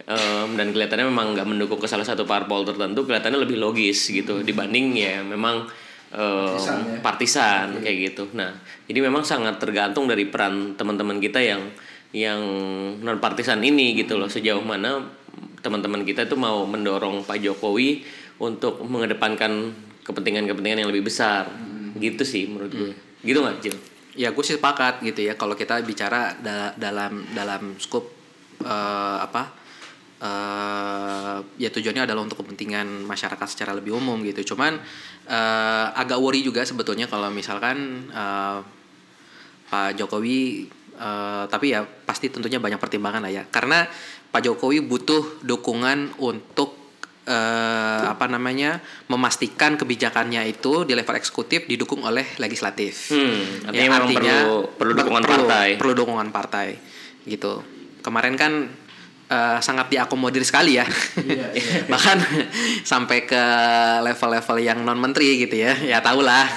Em, 0.08 0.56
dan 0.56 0.72
kelihatannya 0.72 1.12
memang 1.12 1.36
nggak 1.36 1.48
mendukung 1.48 1.84
ke 1.84 1.88
salah 1.90 2.08
satu 2.08 2.24
parpol 2.24 2.64
tertentu 2.64 3.04
kelihatannya 3.04 3.44
lebih 3.44 3.60
logis 3.60 4.08
gitu. 4.08 4.40
Dibanding 4.44 4.96
ya 4.96 5.20
memang 5.24 5.68
em, 6.16 6.56
Partisan 6.56 6.78
ya. 6.80 7.00
partisan 7.04 7.68
kayak 7.84 7.98
gitu. 8.14 8.24
Nah, 8.32 8.56
jadi 8.88 9.00
memang 9.04 9.28
sangat 9.28 9.60
tergantung 9.60 10.08
dari 10.08 10.28
peran 10.28 10.80
teman-teman 10.80 11.20
kita 11.20 11.44
yang 11.44 11.68
yang 12.16 12.40
non 13.04 13.20
partisan 13.20 13.60
ini 13.60 14.00
gitu 14.00 14.16
loh. 14.16 14.32
Sejauh 14.32 14.64
mana 14.64 15.04
teman-teman 15.60 16.08
kita 16.08 16.24
itu 16.24 16.40
mau 16.40 16.64
mendorong 16.64 17.28
Pak 17.28 17.44
Jokowi 17.44 18.06
untuk 18.38 18.82
mengedepankan 18.86 19.74
kepentingan-kepentingan 20.06 20.86
yang 20.86 20.90
lebih 20.90 21.10
besar. 21.10 21.50
Gitu 21.98 22.24
sih 22.24 22.46
menurut 22.46 22.72
gue. 22.72 22.92
Gitu 23.26 23.38
nggak, 23.42 23.58
Cil? 23.60 23.76
Ya 24.18 24.34
gue 24.34 24.44
sih 24.46 24.58
sepakat 24.58 25.06
gitu 25.06 25.22
ya 25.26 25.38
kalau 25.38 25.54
kita 25.54 25.78
bicara 25.86 26.34
da- 26.42 26.74
dalam 26.74 27.22
dalam 27.38 27.78
skup 27.78 28.06
eh, 28.66 29.18
apa 29.22 29.54
eh, 30.18 31.38
ya 31.62 31.70
tujuannya 31.70 32.10
adalah 32.10 32.26
untuk 32.26 32.42
kepentingan 32.42 33.06
masyarakat 33.06 33.48
secara 33.50 33.78
lebih 33.78 33.94
umum 33.94 34.18
gitu. 34.26 34.54
Cuman 34.54 34.78
eh, 35.30 35.88
agak 35.94 36.18
worry 36.18 36.42
juga 36.42 36.66
sebetulnya 36.66 37.06
kalau 37.06 37.30
misalkan 37.30 38.10
eh, 38.10 38.60
Pak 39.70 39.98
Jokowi 39.98 40.66
eh, 40.98 41.44
tapi 41.50 41.74
ya 41.74 41.86
pasti 41.86 42.34
tentunya 42.34 42.58
banyak 42.58 42.82
pertimbangan 42.82 43.22
lah 43.22 43.34
ya. 43.34 43.44
Karena 43.46 43.86
Pak 44.34 44.42
Jokowi 44.46 44.82
butuh 44.82 45.46
dukungan 45.46 46.18
untuk 46.22 46.77
eh, 47.28 48.04
apa 48.08 48.26
namanya 48.32 48.80
memastikan 49.12 49.76
kebijakannya 49.76 50.48
itu 50.48 50.88
di 50.88 50.96
level 50.96 51.20
eksekutif 51.20 51.68
didukung 51.68 52.08
oleh 52.08 52.24
legislatif. 52.40 53.12
Hmm, 53.12 53.68
Ya, 53.76 53.92
artinya 53.92 54.00
memang 54.00 54.02
perlu 54.08 54.40
perlu 54.80 54.94
dukungan 54.96 55.24
partai. 55.28 55.68
Perlu 55.76 55.94
dukungan 55.94 56.28
partai 56.32 56.68
gitu. 57.28 57.60
Kemarin 58.00 58.40
kan 58.40 58.72
eh, 59.28 59.60
sangat 59.60 59.92
diakomodir 59.92 60.42
sekali 60.48 60.80
ya. 60.80 60.88
Bahkan 61.92 62.18
sampai 62.88 63.28
ke 63.28 63.44
level-level 64.08 64.58
yang 64.64 64.80
non 64.88 64.96
menteri 64.96 65.44
gitu 65.44 65.60
ya. 65.60 65.76
Ya 65.84 66.00
tahulah. 66.00 66.48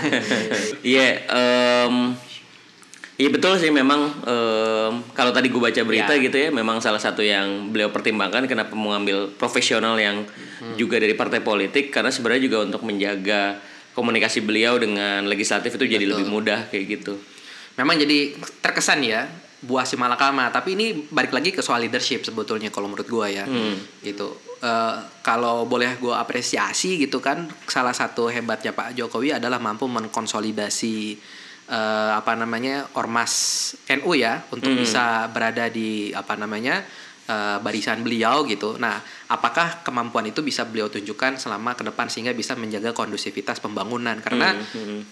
Iya, 0.87 1.27
em, 1.27 2.15
iya 3.21 3.29
betul 3.29 3.53
sih 3.55 3.69
memang 3.69 4.01
em, 4.25 4.93
kalau 5.13 5.29
tadi 5.29 5.47
gue 5.47 5.61
baca 5.61 5.83
berita 5.85 6.11
Ya. 6.11 6.25
gitu 6.25 6.37
ya, 6.37 6.49
memang 6.49 6.81
salah 6.81 6.97
satu 6.97 7.21
yang 7.21 7.69
beliau 7.69 7.93
pertimbangkan 7.93 8.49
kenapa 8.49 8.73
mengambil 8.73 9.29
profesional 9.31 9.95
yang 9.95 10.25
Hmm. 10.61 10.77
juga 10.77 10.97
dari 10.97 11.13
partai 11.13 11.41
politik 11.41 11.89
karena 11.89 12.09
sebenarnya 12.09 12.43
juga 12.43 12.59
untuk 12.63 12.81
menjaga 12.83 13.61
komunikasi 13.93 14.41
beliau 14.41 14.77
dengan 14.77 15.25
legislatif 15.25 15.73
itu 15.73 15.85
jadi 15.87 16.05
lebih 16.05 16.25
mudah 16.27 16.69
kayak 16.69 16.85
gitu. 16.97 17.17
Memang 17.77 17.97
jadi 17.97 18.37
terkesan 18.61 19.01
ya 19.01 19.25
buah 19.61 19.85
si 19.85 19.97
malakama, 19.97 20.49
tapi 20.49 20.73
ini 20.73 21.09
balik 21.09 21.33
lagi 21.33 21.49
ke 21.49 21.61
soal 21.61 21.81
leadership 21.81 22.25
sebetulnya 22.25 22.69
kalau 22.69 22.89
menurut 22.89 23.05
gua 23.05 23.29
ya. 23.29 23.45
Gitu. 24.01 24.29
Eh, 24.61 24.95
kalau 25.21 25.65
boleh 25.65 25.97
gua 25.97 26.21
apresiasi 26.21 26.97
gitu 26.97 27.21
kan 27.21 27.49
salah 27.65 27.93
satu 27.93 28.29
hebatnya 28.29 28.73
Pak 28.73 28.93
Jokowi 28.95 29.33
adalah 29.33 29.57
mampu 29.57 29.85
mengkonsolidasi 29.85 31.17
eh, 31.71 32.13
apa 32.13 32.35
namanya 32.35 32.91
ormas 32.99 33.33
NU 33.87 34.19
ya 34.19 34.43
untuk 34.51 34.75
bisa 34.75 35.31
berada 35.31 35.71
di 35.71 36.11
apa 36.11 36.35
namanya 36.35 36.83
eh, 37.31 37.59
barisan 37.63 38.03
beliau 38.03 38.43
gitu. 38.45 38.75
Nah, 38.83 38.99
apakah 39.31 39.87
kemampuan 39.87 40.27
itu 40.27 40.43
bisa 40.43 40.67
beliau 40.67 40.91
tunjukkan 40.91 41.39
selama 41.39 41.79
ke 41.79 41.87
depan 41.87 42.11
sehingga 42.11 42.35
bisa 42.35 42.59
menjaga 42.59 42.91
kondusivitas 42.91 43.63
pembangunan? 43.63 44.19
Karena 44.19 44.59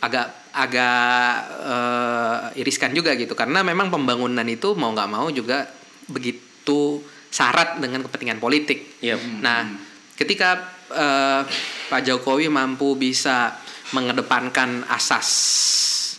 agak 0.02 0.50
agak 0.50 1.32
eh, 1.62 2.60
iriskan 2.60 2.90
juga 2.90 3.14
gitu. 3.14 3.38
Karena 3.38 3.62
memang 3.62 3.94
pembangunan 3.94 4.44
itu 4.50 4.74
mau 4.74 4.90
nggak 4.90 5.10
mau 5.10 5.30
juga 5.30 5.70
begitu 6.10 6.98
syarat 7.30 7.78
dengan 7.78 8.02
kepentingan 8.02 8.42
politik. 8.42 8.98
Yap. 8.98 9.20
Nah, 9.38 9.78
ketika 10.18 10.74
eh, 10.90 11.42
Pak 11.86 12.02
Jokowi 12.02 12.50
mampu 12.50 12.98
bisa 12.98 13.54
mengedepankan 13.88 14.84
asas 14.92 15.28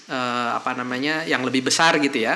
eh, 0.09 0.49
apa 0.51 0.73
namanya 0.73 1.21
yang 1.23 1.45
lebih 1.45 1.63
besar 1.63 1.95
gitu 1.97 2.17
ya, 2.19 2.35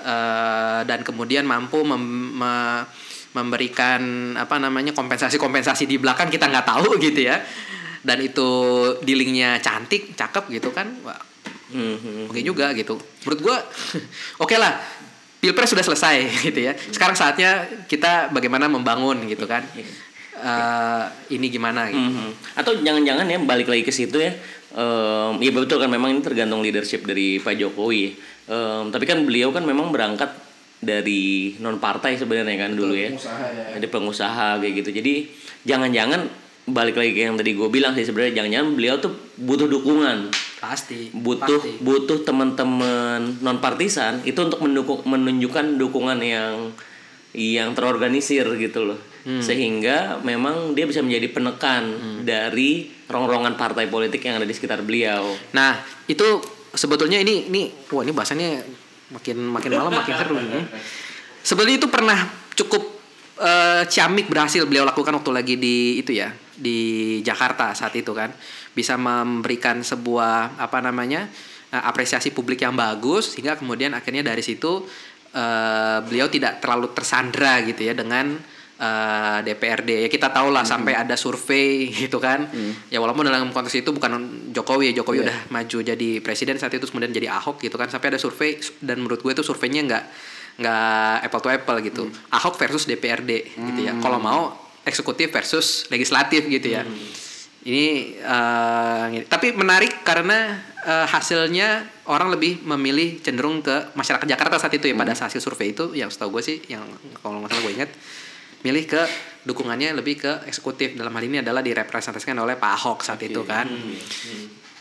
eh, 0.00 0.80
dan 0.82 1.02
kemudian 1.02 1.42
mampu 1.42 1.82
mem- 1.82 2.06
me- 2.34 2.84
memberikan 3.28 4.00
apa 4.34 4.56
namanya 4.56 4.90
kompensasi-kompensasi 4.90 5.84
di 5.84 5.98
belakang 5.98 6.26
kita 6.26 6.46
nggak 6.46 6.66
tahu 6.66 6.96
gitu 7.06 7.26
ya, 7.26 7.42
dan 8.00 8.18
itu 8.18 8.48
dealingnya 9.02 9.58
cantik, 9.58 10.14
cakep 10.14 10.48
gitu 10.50 10.70
kan, 10.70 10.88
Wah, 11.02 11.18
Mhm. 11.68 12.32
oke 12.32 12.40
juga 12.40 12.72
gitu. 12.72 12.96
Menurut 13.22 13.40
gua 13.44 13.56
oke 14.42 14.56
lah. 14.56 14.80
Pilpres 15.38 15.70
sudah 15.70 15.84
selesai 15.84 16.16
gitu 16.50 16.58
ya. 16.58 16.72
Sekarang 16.74 17.14
saatnya 17.14 17.62
kita 17.86 18.32
bagaimana 18.32 18.66
membangun 18.66 19.22
gitu 19.28 19.44
kan. 19.44 19.62
Eh, 20.34 21.04
ini 21.30 21.46
gimana 21.46 21.86
gitu. 21.90 22.00
Mhm. 22.00 22.56
Atau 22.56 22.78
jangan-jangan 22.78 23.22
ya 23.22 23.38
balik 23.38 23.66
lagi 23.66 23.82
ke 23.82 23.90
situ 23.90 24.18
ya. 24.18 24.34
Em, 24.78 25.32
ya 25.42 25.50
betul 25.50 25.82
kan 25.82 25.90
memang 25.90 26.14
ini 26.14 26.22
tergantung 26.22 26.62
leadership 26.62 27.02
dari 27.02 27.42
Pak 27.42 27.58
Jokowi. 27.58 28.14
Em, 28.46 28.84
tapi 28.94 29.04
kan 29.10 29.26
beliau 29.26 29.50
kan 29.50 29.66
memang 29.66 29.90
berangkat 29.90 30.30
dari 30.78 31.58
non 31.58 31.82
partai 31.82 32.14
sebenarnya 32.14 32.70
kan 32.70 32.78
dulu 32.78 32.94
ya. 32.94 33.10
pengusaha 33.10 33.46
ya. 33.50 33.64
Ada 33.74 33.86
pengusaha 33.90 34.48
kayak 34.62 34.74
gitu. 34.78 34.90
Jadi 35.02 35.14
jangan-jangan 35.66 36.30
balik 36.68 37.00
lagi 37.00 37.16
ke 37.16 37.20
yang 37.24 37.34
tadi 37.34 37.56
gue 37.56 37.68
bilang 37.72 37.96
sih 37.96 38.04
sebenarnya 38.04 38.44
jangan-jangan 38.44 38.68
beliau 38.76 38.94
tuh 39.00 39.12
butuh 39.40 39.66
dukungan 39.72 40.28
Pasti. 40.60 41.08
butuh 41.16 41.64
pasti. 41.64 41.80
butuh 41.80 42.18
teman-teman 42.28 43.40
non 43.40 43.56
partisan 43.64 44.20
itu 44.28 44.36
untuk 44.36 44.60
mendukung 44.60 45.00
menunjukkan 45.08 45.80
dukungan 45.80 46.20
yang 46.20 46.76
yang 47.32 47.72
terorganisir 47.72 48.44
gitu 48.60 48.84
loh 48.84 49.00
sehingga 49.24 50.22
memang 50.24 50.72
dia 50.72 50.88
bisa 50.88 51.04
menjadi 51.04 51.28
penekan 51.28 51.82
dari 52.24 52.88
rongrongan 53.08 53.56
partai 53.56 53.88
politik 53.88 54.24
yang 54.24 54.40
ada 54.40 54.46
di 54.48 54.54
sekitar 54.54 54.84
beliau. 54.84 55.32
Nah, 55.56 55.80
itu 56.08 56.40
sebetulnya 56.76 57.18
ini 57.20 57.48
ini 57.48 57.62
wah 57.92 58.04
ini 58.04 58.12
bahasannya 58.12 58.50
makin 59.12 59.36
makin 59.48 59.70
malam 59.72 59.92
makin 59.92 60.14
seru 60.14 60.36
ini. 60.36 60.60
Sebetulnya 61.40 61.76
itu 61.80 61.88
pernah 61.88 62.18
cukup 62.52 62.82
eh, 63.40 63.82
ciamik 63.88 64.28
berhasil 64.28 64.68
beliau 64.68 64.84
lakukan 64.84 65.16
waktu 65.16 65.30
lagi 65.32 65.54
di 65.56 66.00
itu 66.00 66.12
ya 66.12 66.28
di 66.52 67.20
Jakarta 67.24 67.72
saat 67.72 67.96
itu 67.96 68.12
kan. 68.12 68.32
Bisa 68.76 68.94
memberikan 69.00 69.80
sebuah 69.80 70.60
apa 70.60 70.78
namanya 70.84 71.26
eh, 71.72 71.82
apresiasi 71.82 72.36
publik 72.36 72.60
yang 72.60 72.76
bagus 72.76 73.32
sehingga 73.32 73.56
kemudian 73.56 73.96
akhirnya 73.96 74.20
dari 74.20 74.44
situ 74.44 74.84
eh, 75.32 75.98
beliau 76.04 76.28
tidak 76.28 76.60
terlalu 76.60 76.92
tersandra 76.92 77.64
gitu 77.64 77.88
ya 77.88 77.96
dengan 77.96 78.36
eh, 78.78 79.38
DPRD 79.44 80.06
ya 80.06 80.08
kita 80.08 80.30
tahu 80.30 80.54
lah 80.54 80.62
sampai 80.62 80.94
ada 80.94 81.18
survei 81.18 81.90
gitu 82.06 82.22
kan. 82.22 82.46
Ya 82.88 83.02
walaupun 83.02 83.26
dalam 83.26 83.50
konteks 83.50 83.82
itu 83.82 83.90
bukan 83.90 84.46
Jokowi 84.54 84.94
ya 84.94 85.02
Jokowi 85.02 85.26
udah 85.26 85.38
maju 85.50 85.78
jadi 85.82 86.08
presiden 86.22 86.56
saat 86.56 86.72
itu 86.72 86.86
kemudian 86.86 87.10
jadi 87.10 87.28
Ahok 87.34 87.60
gitu 87.60 87.74
kan. 87.74 87.90
Sampai 87.90 88.14
ada 88.14 88.18
survei 88.22 88.56
dan 88.80 89.02
menurut 89.02 89.20
gue 89.20 89.32
itu 89.34 89.42
surveinya 89.42 89.82
nggak 89.84 90.04
nggak 90.58 91.16
apple 91.26 91.42
to 91.42 91.48
apple 91.50 91.78
gitu. 91.82 92.02
Ahok 92.30 92.54
versus 92.58 92.86
DPRD 92.86 93.32
gitu 93.54 93.80
ya. 93.82 93.92
Kalau 93.98 94.18
mau 94.22 94.54
eksekutif 94.86 95.28
versus 95.28 95.84
legislatif 95.92 96.48
gitu 96.48 96.72
ya. 96.72 96.82
Ini 97.68 98.16
eh, 98.16 99.04
ini. 99.12 99.20
tapi 99.28 99.52
menarik 99.52 100.00
karena 100.06 100.56
eh, 100.86 101.06
hasilnya 101.10 101.84
orang 102.08 102.32
lebih 102.32 102.64
memilih 102.64 103.20
cenderung 103.20 103.60
ke 103.60 103.92
masyarakat 103.92 104.24
Jakarta 104.24 104.56
saat 104.56 104.72
itu 104.72 104.88
ya 104.88 104.96
pada 104.96 105.12
hasil 105.12 105.42
survei 105.42 105.76
itu. 105.76 105.92
Yang 105.92 106.16
setahu 106.16 106.38
gue 106.38 106.42
sih 106.42 106.58
yang 106.72 106.86
kalau 107.20 107.42
nggak 107.42 107.52
salah 107.52 107.62
gue 107.68 107.74
ingat 107.76 107.90
milih 108.62 108.84
ke 108.86 109.02
dukungannya 109.46 109.94
lebih 109.94 110.18
ke 110.18 110.32
eksekutif 110.50 110.98
dalam 110.98 111.14
hal 111.14 111.24
ini 111.24 111.40
adalah 111.40 111.62
direpresentasikan 111.62 112.36
oleh 112.38 112.58
Pak 112.58 112.72
Ahok 112.74 112.98
saat 113.06 113.20
itu 113.22 113.42
kan. 113.46 113.66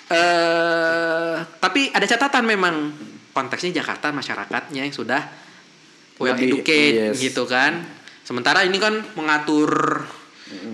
eh 0.08 1.36
tapi 1.60 1.92
ada 1.92 2.08
catatan 2.08 2.48
memang 2.48 2.96
konteksnya 3.36 3.84
Jakarta 3.84 4.16
masyarakatnya 4.16 4.88
yang 4.88 4.96
sudah 4.96 5.20
well 6.18 6.34
Lebih, 6.34 6.64
educated 6.64 7.14
yes. 7.14 7.22
gitu 7.22 7.44
kan. 7.46 7.86
Sementara 8.24 8.64
ini 8.64 8.80
kan 8.80 8.98
mengatur 9.16 10.04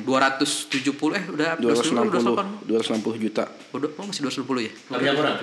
270 0.05 1.17
eh 1.17 1.23
udah 1.33 1.49
260 1.57 2.69
260 2.69 3.25
juta. 3.25 3.45
Udah, 3.73 3.89
oh 3.97 4.05
masih 4.05 4.29
260 4.29 4.69
ya? 4.69 4.71
Banyak 4.89 5.13
kurang 5.17 5.37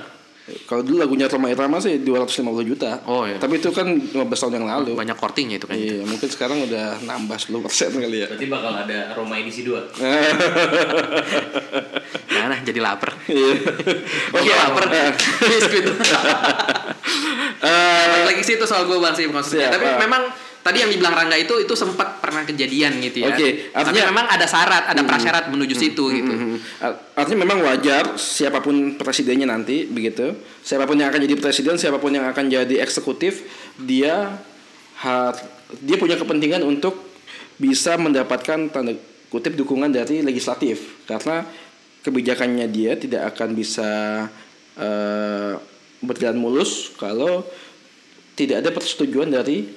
Kalau 0.66 0.82
dulu 0.84 1.00
lagunya 1.00 1.26
Roma 1.30 1.48
Irama 1.50 1.78
sih 1.78 2.02
250 2.02 2.64
juta. 2.66 3.00
Oh, 3.06 3.26
iya. 3.26 3.38
Tapi 3.38 3.58
itu 3.58 3.70
kan 3.70 3.86
15 3.86 4.16
tahun 4.18 4.54
yang 4.62 4.66
lalu. 4.68 4.94
Banyak 4.98 5.16
kortingnya 5.16 5.56
itu 5.58 5.66
kan. 5.66 5.76
Iya, 5.76 6.02
mungkin 6.06 6.28
sekarang 6.28 6.64
udah 6.66 7.00
nambah 7.04 7.38
10 7.38 7.64
persen 7.64 7.90
kali 7.94 8.24
ya. 8.24 8.28
berarti 8.30 8.46
bakal 8.48 8.72
ada 8.74 8.98
Roma 9.14 9.38
edisi 9.38 9.62
2 9.66 9.76
Nah, 12.30 12.56
nah, 12.56 12.58
jadi 12.64 12.80
lapar. 12.80 13.12
Iya. 13.28 13.52
Oke, 14.38 14.52
lapar. 14.54 14.84
Biskuit. 15.50 15.84
Balik 17.60 18.24
lagi 18.32 18.42
sih 18.42 18.54
itu 18.56 18.64
soal 18.64 18.88
gue 18.88 18.96
bang 18.96 19.12
sih 19.12 19.28
maksudnya. 19.28 19.68
Siap, 19.68 19.76
Tapi 19.76 19.86
memang 20.00 20.22
tadi 20.60 20.84
yang 20.84 20.90
dibilang 20.92 21.16
Rangga 21.16 21.36
itu 21.36 21.56
itu 21.56 21.72
sempat 21.72 22.20
pernah 22.20 22.44
kejadian 22.44 23.00
gitu 23.00 23.24
ya. 23.24 23.32
Oke, 23.32 23.72
Tapi 23.72 23.96
artinya- 23.96 24.08
memang 24.12 24.26
ada 24.28 24.44
syarat, 24.44 24.84
ada 24.92 25.02
prasyarat 25.02 25.44
menuju 25.48 25.74
situ 25.74 26.04
gitu. 26.12 26.32
Mhm. 26.32 26.56
Artinya 27.16 27.38
memang 27.48 27.58
wajar 27.64 28.14
siapa 28.14 28.60
pun 28.60 28.96
presidennya 28.96 29.48
nanti 29.48 29.88
begitu. 29.88 30.36
Siapa 30.60 30.84
pun 30.84 31.00
yang 31.00 31.08
akan 31.08 31.24
jadi 31.24 31.34
presiden, 31.36 31.80
siapa 31.80 31.96
pun 31.96 32.12
yang 32.12 32.28
akan 32.28 32.46
jadi 32.46 32.80
eksekutif, 32.80 33.44
dia 33.80 34.36
ha- 35.00 35.34
dia 35.80 35.96
punya 35.96 36.20
kepentingan 36.20 36.60
untuk 36.60 37.08
bisa 37.56 37.96
mendapatkan 37.96 38.68
tanda 38.68 38.96
kutip 39.28 39.54
dukungan 39.54 39.88
dari 39.88 40.20
legislatif 40.20 41.06
karena 41.06 41.46
kebijakannya 42.02 42.66
dia 42.68 42.96
tidak 42.96 43.36
akan 43.36 43.52
bisa 43.52 43.88
eh, 44.74 45.54
berjalan 46.00 46.40
mulus 46.40 46.90
kalau 46.96 47.44
tidak 48.32 48.64
ada 48.64 48.70
persetujuan 48.72 49.28
dari 49.28 49.68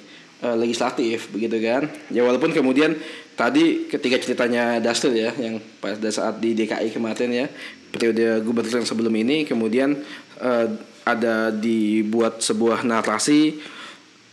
eh, 0.42 0.56
legislatif 0.56 1.30
begitu 1.30 1.60
kan? 1.62 1.86
Ya 2.10 2.24
walaupun 2.26 2.50
kemudian 2.50 2.96
tadi 3.34 3.90
ketika 3.90 4.16
ceritanya 4.18 4.78
Dastil 4.78 5.14
ya 5.14 5.30
yang 5.34 5.58
pada 5.82 6.10
saat 6.10 6.38
di 6.38 6.54
DKI 6.54 6.94
kemarin 6.94 7.30
ya 7.30 7.46
periode 7.94 8.42
gubernur 8.42 8.82
yang 8.82 8.88
sebelum 8.88 9.14
ini 9.14 9.46
kemudian 9.46 9.98
eh, 10.42 10.66
ada 11.04 11.52
dibuat 11.52 12.40
sebuah 12.40 12.82
narasi 12.82 13.60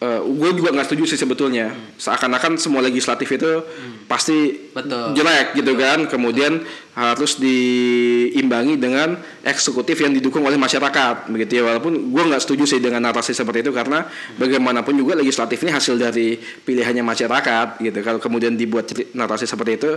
eh, 0.02 0.22
gue 0.26 0.50
juga 0.58 0.74
nggak 0.74 0.88
setuju 0.90 1.04
sih 1.14 1.20
sebetulnya. 1.22 1.70
Seakan-akan 2.02 2.58
semua 2.58 2.82
legislatif 2.82 3.30
itu 3.30 3.62
pasti 4.10 4.70
Betul. 4.74 5.14
jelek 5.14 5.54
gitu 5.54 5.78
kan. 5.78 6.10
Kemudian 6.10 6.66
harus 6.92 7.40
diimbangi 7.40 8.76
dengan 8.76 9.16
eksekutif 9.46 9.96
yang 10.02 10.12
didukung 10.12 10.44
oleh 10.44 10.58
masyarakat 10.58 11.30
begitu 11.30 11.62
ya. 11.62 11.64
Walaupun 11.70 12.12
gue 12.12 12.24
nggak 12.34 12.42
setuju 12.42 12.66
sih 12.66 12.80
dengan 12.82 13.06
narasi 13.06 13.32
seperti 13.38 13.64
itu 13.64 13.72
karena 13.72 14.04
bagaimanapun 14.42 14.98
juga 14.98 15.16
legislatif 15.22 15.62
ini 15.62 15.72
hasil 15.72 15.96
dari 16.02 16.36
pilihannya 16.38 17.06
masyarakat 17.06 17.80
gitu. 17.80 18.00
Kalau 18.02 18.18
kemudian 18.18 18.58
dibuat 18.58 18.90
narasi 19.14 19.46
seperti 19.46 19.72
itu 19.78 19.90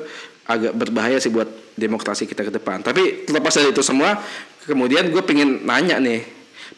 agak 0.44 0.76
berbahaya 0.76 1.16
sih 1.16 1.32
buat 1.32 1.48
demokrasi 1.74 2.28
kita 2.28 2.44
ke 2.44 2.52
depan. 2.52 2.84
Tapi 2.84 3.24
terlepas 3.24 3.56
dari 3.56 3.72
itu 3.72 3.80
semua 3.80 4.20
kemudian 4.68 5.08
gue 5.08 5.22
pengen 5.24 5.64
nanya 5.64 6.00
nih 6.00 6.24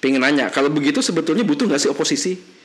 pengen 0.03 0.21
nanya 0.21 0.51
kalau 0.51 0.69
begitu 0.69 1.01
sebetulnya 1.01 1.47
butuh 1.47 1.71
nggak 1.71 1.81
sih 1.81 1.91
oposisi 1.91 2.56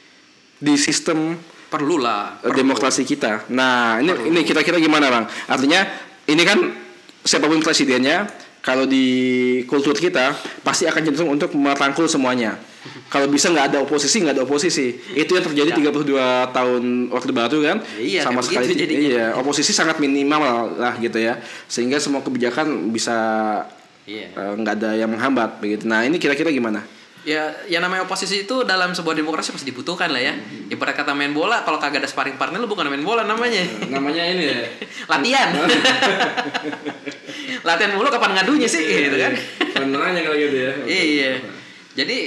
di 0.61 0.77
sistem 0.77 1.35
Perlu 1.71 2.03
lah. 2.03 2.37
eh, 2.43 2.51
demokrasi 2.51 3.07
kita. 3.07 3.47
Nah, 3.47 3.97
ini 4.03 4.11
ini 4.27 4.39
kira-kira 4.43 4.75
gimana, 4.75 5.07
Bang? 5.07 5.25
Artinya 5.47 5.87
ini 6.27 6.43
kan 6.43 6.59
siapa 7.23 7.47
pun 7.47 7.63
presidennya 7.63 8.27
kalau 8.61 8.85
di 8.85 9.07
kultur 9.65 9.97
kita 9.97 10.37
pasti 10.61 10.85
akan 10.85 11.01
cenderung 11.01 11.31
untuk 11.33 11.55
merangkul 11.57 12.05
semuanya. 12.05 12.59
Kalau 13.09 13.31
bisa 13.31 13.49
nggak 13.49 13.73
ada 13.73 13.77
oposisi, 13.81 14.21
nggak 14.21 14.35
ada 14.37 14.43
oposisi. 14.43 14.99
Itu 15.15 15.33
yang 15.33 15.45
terjadi 15.47 15.71
32 15.79 16.51
tahun 16.51 16.83
Orde 17.09 17.33
Baru 17.33 17.59
kan? 17.63 17.77
Iya, 17.97 18.27
sama 18.27 18.43
kayak 18.43 18.67
sekali 18.67 18.85
iya, 19.15 19.33
oposisi 19.37 19.71
sangat 19.71 19.97
minimal 19.97 20.75
lah 20.77 20.93
gitu 20.99 21.17
ya. 21.17 21.39
Sehingga 21.71 22.03
semua 22.03 22.21
kebijakan 22.21 22.91
bisa 22.93 23.17
Iya. 24.05 24.33
eh, 24.33 24.53
nggak 24.59 24.73
ada 24.81 24.89
yang 24.97 25.07
menghambat 25.07 25.61
begitu. 25.61 25.87
Nah, 25.87 26.03
ini 26.03 26.19
kira-kira 26.19 26.51
gimana? 26.51 26.83
Ya, 27.21 27.53
yang 27.69 27.85
namanya 27.85 28.09
oposisi 28.09 28.49
itu 28.49 28.65
dalam 28.65 28.97
sebuah 28.97 29.13
demokrasi 29.13 29.53
pasti 29.53 29.69
dibutuhkan 29.69 30.09
lah 30.09 30.17
ya. 30.17 30.33
Ibarat 30.73 30.97
kata 30.97 31.13
main 31.13 31.37
bola, 31.37 31.61
kalau 31.61 31.77
kagak 31.77 32.01
ada 32.01 32.09
sparring 32.09 32.33
partner 32.33 32.57
lu 32.57 32.65
bukan 32.65 32.89
main 32.89 33.05
bola 33.05 33.21
namanya. 33.21 33.61
Namanya 33.93 34.25
ini 34.25 34.43
ya. 34.49 34.57
Latihan. 35.13 35.53
Latihan 37.67 37.93
mulu 37.93 38.09
kapan 38.09 38.41
ngadunya 38.41 38.65
sih 38.65 38.81
gitu 38.81 39.21
kan. 39.21 39.37
Benerannya 39.77 40.21
kalau 40.25 40.33
gitu 40.33 40.57
ya. 40.57 40.73
iya. 40.89 41.31
Jadi 41.93 42.17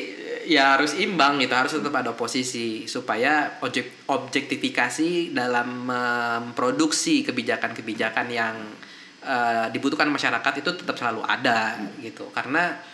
ya 0.47 0.79
harus 0.79 0.95
imbang 0.95 1.43
gitu, 1.43 1.55
harus 1.59 1.75
tetap 1.75 1.91
ada 1.91 2.15
oposisi 2.15 2.87
supaya 2.87 3.59
objek 3.67 4.07
objektifikasi 4.07 5.35
dalam 5.35 5.91
memproduksi 5.91 7.27
kebijakan-kebijakan 7.27 8.31
yang 8.31 8.55
eh, 9.27 9.67
dibutuhkan 9.75 10.07
masyarakat 10.07 10.63
itu 10.63 10.71
tetap 10.79 10.95
selalu 10.95 11.27
ada 11.27 11.83
gitu. 11.99 12.31
Karena 12.31 12.94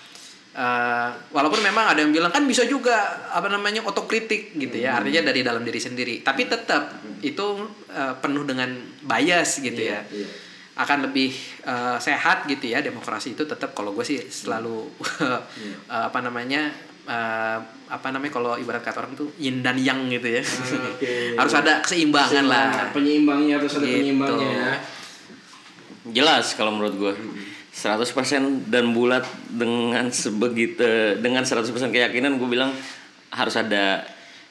eh, 0.53 1.09
walaupun 1.31 1.61
memang 1.61 1.95
ada 1.95 2.01
yang 2.01 2.11
bilang 2.11 2.29
kan 2.29 2.43
bisa 2.43 2.65
juga 2.65 2.95
apa 3.31 3.47
namanya 3.47 3.83
otokritik 3.83 4.55
gitu 4.55 4.77
ya, 4.77 4.97
artinya 4.97 5.31
dari 5.31 5.41
dalam 5.41 5.63
diri 5.63 5.79
sendiri. 5.79 6.21
Tapi 6.21 6.47
tetap 6.47 6.91
itu 7.21 7.47
eh, 7.89 8.15
penuh 8.17 8.43
dengan 8.43 8.71
bias 9.03 9.61
gitu 9.61 9.83
ya. 9.83 10.03
akan 10.71 11.13
lebih 11.13 11.29
eh, 11.63 11.99
sehat 11.99 12.49
gitu 12.49 12.65
ya 12.67 12.81
demokrasi 12.81 13.37
itu 13.37 13.45
tetap 13.45 13.77
kalau 13.77 13.93
gue 13.93 14.01
sih 14.01 14.17
selalu 14.25 14.89
eh, 15.21 15.41
apa 15.87 16.25
namanya 16.25 16.73
eh, 17.05 17.59
apa 17.91 18.09
namanya 18.09 18.33
kalau 18.33 18.57
ibarat 18.57 18.81
kata 18.81 19.03
orang 19.03 19.13
tuh 19.13 19.29
yin 19.37 19.61
dan 19.61 19.77
yang 19.77 20.09
gitu 20.09 20.25
ya. 20.31 20.41
Oke. 20.41 21.37
harus 21.41 21.53
ada 21.53 21.85
keseimbangan 21.85 22.45
lah. 22.49 22.89
Penyeimbangnya 22.97 23.61
harus 23.61 23.77
ada 23.77 23.85
Gitu. 23.85 23.93
penyeimbangnya 23.93 24.49
ya. 24.49 24.73
jelas 26.11 26.57
kalau 26.57 26.73
menurut 26.73 26.95
gue 26.97 27.13
100% 27.81 28.69
dan 28.69 28.93
bulat 28.93 29.25
dengan 29.49 30.13
sebegitu 30.13 30.85
dengan 31.17 31.49
100% 31.49 31.65
keyakinan 31.89 32.37
gue 32.37 32.49
bilang 32.49 32.77
harus 33.33 33.57
ada 33.57 34.05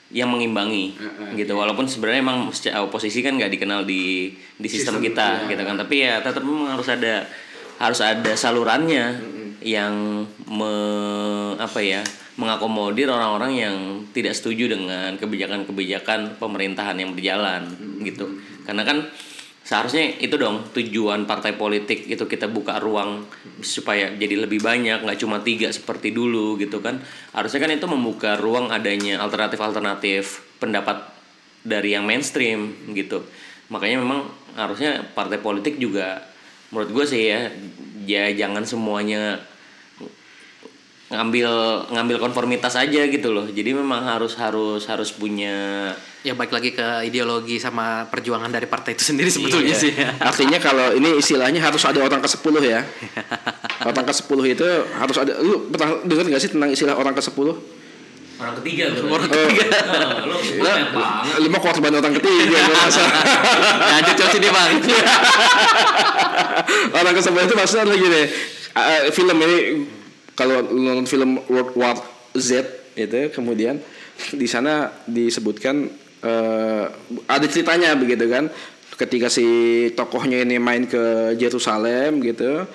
yang 0.10 0.34
mengimbangi 0.34 0.98
gitu. 1.38 1.54
walaupun 1.54 1.86
sebenarnya 1.86 2.26
emang 2.26 2.50
oposisi 2.82 3.22
kan 3.22 3.38
nggak 3.38 3.54
dikenal 3.54 3.86
di 3.86 4.34
di 4.58 4.66
sistem, 4.66 4.98
Sistem, 4.98 5.06
kita 5.14 5.46
iya. 5.46 5.50
gitu 5.54 5.62
kan. 5.62 5.76
Tapi 5.78 5.96
ya 6.02 6.14
tetap 6.26 6.42
memang 6.42 6.74
harus 6.74 6.90
ada 6.90 7.30
harus 7.78 8.02
ada 8.02 8.34
salurannya 8.34 9.22
yang 9.62 10.26
me, 10.50 10.74
apa 11.62 11.80
ya 11.84 12.02
mengakomodir 12.40 13.12
orang-orang 13.12 13.52
yang 13.54 13.76
tidak 14.16 14.34
setuju 14.34 14.72
dengan 14.72 15.14
kebijakan-kebijakan 15.20 16.42
pemerintahan 16.42 16.98
yang 16.98 17.14
berjalan 17.14 17.70
gitu. 18.02 18.42
Karena 18.66 18.88
kan 18.88 19.06
seharusnya 19.70 20.18
itu 20.18 20.34
dong 20.34 20.66
tujuan 20.74 21.30
partai 21.30 21.54
politik 21.54 22.10
itu 22.10 22.26
kita 22.26 22.50
buka 22.50 22.82
ruang 22.82 23.30
supaya 23.62 24.10
jadi 24.18 24.50
lebih 24.50 24.66
banyak 24.66 25.06
nggak 25.06 25.20
cuma 25.22 25.46
tiga 25.46 25.70
seperti 25.70 26.10
dulu 26.10 26.58
gitu 26.58 26.82
kan. 26.82 26.98
Harusnya 27.38 27.62
kan 27.62 27.78
itu 27.78 27.86
membuka 27.86 28.34
ruang 28.34 28.74
adanya 28.74 29.22
alternatif-alternatif 29.22 30.58
pendapat 30.58 31.06
dari 31.62 31.94
yang 31.94 32.10
mainstream 32.10 32.74
gitu. 32.98 33.22
Makanya 33.70 34.02
memang 34.02 34.26
harusnya 34.58 35.06
partai 35.14 35.38
politik 35.38 35.78
juga 35.78 36.26
menurut 36.74 36.90
gue 36.90 37.06
sih 37.06 37.30
ya 37.30 37.54
ya 38.10 38.34
jangan 38.34 38.66
semuanya 38.66 39.38
ngambil 41.10 41.50
ngambil 41.90 42.18
konformitas 42.20 42.74
aja 42.74 43.02
gitu 43.04 43.30
loh 43.30 43.46
jadi 43.46 43.74
memang 43.74 44.06
harus 44.06 44.38
harus 44.38 44.86
harus 44.86 45.10
punya 45.10 45.90
ya 46.20 46.34
baik 46.34 46.52
lagi 46.52 46.70
ke 46.70 46.86
ideologi 47.02 47.58
sama 47.58 48.06
perjuangan 48.06 48.46
dari 48.48 48.66
partai 48.66 48.94
itu 48.94 49.02
sendiri 49.08 49.26
sebetulnya 49.26 49.72
Iya. 49.72 49.80
sih 49.80 49.92
ya. 49.92 50.14
Artinya 50.30 50.60
kalau 50.60 50.94
ini 50.94 51.18
istilahnya 51.18 51.58
harus 51.60 51.82
ada 51.82 51.98
orang 51.98 52.20
ke-10 52.20 52.54
ya. 52.62 52.86
Orang 53.90 54.04
ke-10 54.04 54.40
itu 54.46 54.68
harus 54.92 55.18
ada 55.18 55.34
lu 55.40 55.72
pernah 55.72 55.98
dengar 56.04 56.28
gak 56.28 56.42
sih 56.42 56.52
tentang 56.52 56.70
istilah 56.70 56.94
orang 56.94 57.16
ke-10? 57.16 57.48
orang 58.36 58.56
ketiga 58.60 58.84
tuh 58.94 59.04
Orang 59.08 59.28
ketiga. 59.28 59.66
lo 60.24 60.36
Nah, 60.62 60.76
lu 61.36 61.48
mau 61.48 61.60
korban 61.60 61.92
orang 61.94 62.14
ketiga. 62.14 62.60
Lanjut 63.90 64.16
coba 64.16 64.30
sini 64.30 64.48
bang. 64.48 64.72
orang 66.92 67.14
ke-10 67.14 67.36
itu 67.42 67.56
maksudnya 67.56 67.86
lagi 67.88 68.06
nih. 68.06 68.26
eh, 68.72 69.02
film 69.10 69.38
ini 69.40 69.58
kalau 70.40 70.64
nonton 70.72 71.04
film 71.04 71.44
World 71.52 71.76
War 71.76 72.00
Z 72.32 72.64
itu 72.96 73.28
kemudian 73.36 73.84
di 74.32 74.48
sana 74.48 74.88
disebutkan 75.04 75.92
eh, 76.24 76.86
ada 77.28 77.46
ceritanya 77.52 78.00
begitu 78.00 78.24
kan. 78.32 78.48
Ketika 79.00 79.32
si 79.32 79.48
tokohnya 79.96 80.44
ini 80.44 80.60
main 80.60 80.84
ke 80.84 81.32
Yerusalem 81.40 82.20
gitu 82.20 82.68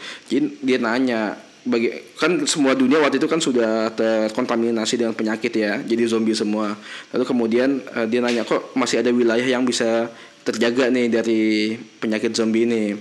dia 0.65 0.81
nanya 0.81 1.37
bagi 1.69 1.93
kan 2.17 2.49
semua 2.49 2.73
dunia 2.73 2.97
waktu 3.01 3.21
itu 3.21 3.29
kan 3.29 3.45
sudah 3.45 3.93
terkontaminasi 3.93 5.01
dengan 5.01 5.13
penyakit 5.13 5.53
ya 5.53 5.85
jadi 5.85 6.09
zombie 6.09 6.33
semua. 6.33 6.77
Lalu 7.13 7.25
kemudian 7.29 7.81
eh, 7.93 8.07
dia 8.09 8.25
nanya 8.25 8.49
kok 8.49 8.73
masih 8.73 9.05
ada 9.05 9.13
wilayah 9.13 9.45
yang 9.45 9.69
bisa 9.69 10.09
terjaga 10.45 10.89
nih 10.89 11.13
dari 11.13 11.77
penyakit 12.01 12.33
zombie 12.33 12.65
ini? 12.65 12.97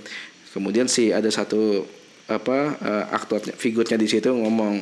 Kemudian 0.52 0.91
sih 0.91 1.15
ada 1.15 1.32
satu 1.32 1.88
apa 2.34 2.58
eh, 2.82 3.06
aktornya 3.13 3.54
figurnya 3.54 3.98
di 3.98 4.08
situ 4.10 4.30
ngomong 4.34 4.82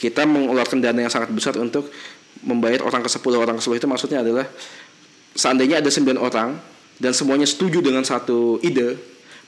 kita 0.00 0.24
mengeluarkan 0.24 0.80
dana 0.80 1.04
yang 1.04 1.12
sangat 1.12 1.30
besar 1.32 1.56
untuk 1.60 1.88
membayar 2.44 2.84
orang 2.84 3.04
ke 3.04 3.10
10 3.12 3.20
orang 3.36 3.56
ke 3.60 3.62
10 3.64 3.80
itu 3.80 3.86
maksudnya 3.88 4.18
adalah 4.24 4.46
seandainya 5.36 5.84
ada 5.84 5.90
9 5.92 6.16
orang 6.16 6.56
dan 7.00 7.12
semuanya 7.12 7.44
setuju 7.44 7.84
dengan 7.84 8.04
satu 8.04 8.60
ide 8.64 8.96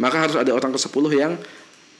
maka 0.00 0.28
harus 0.28 0.36
ada 0.36 0.52
orang 0.52 0.72
ke 0.72 0.80
10 0.80 0.92
yang 1.12 1.32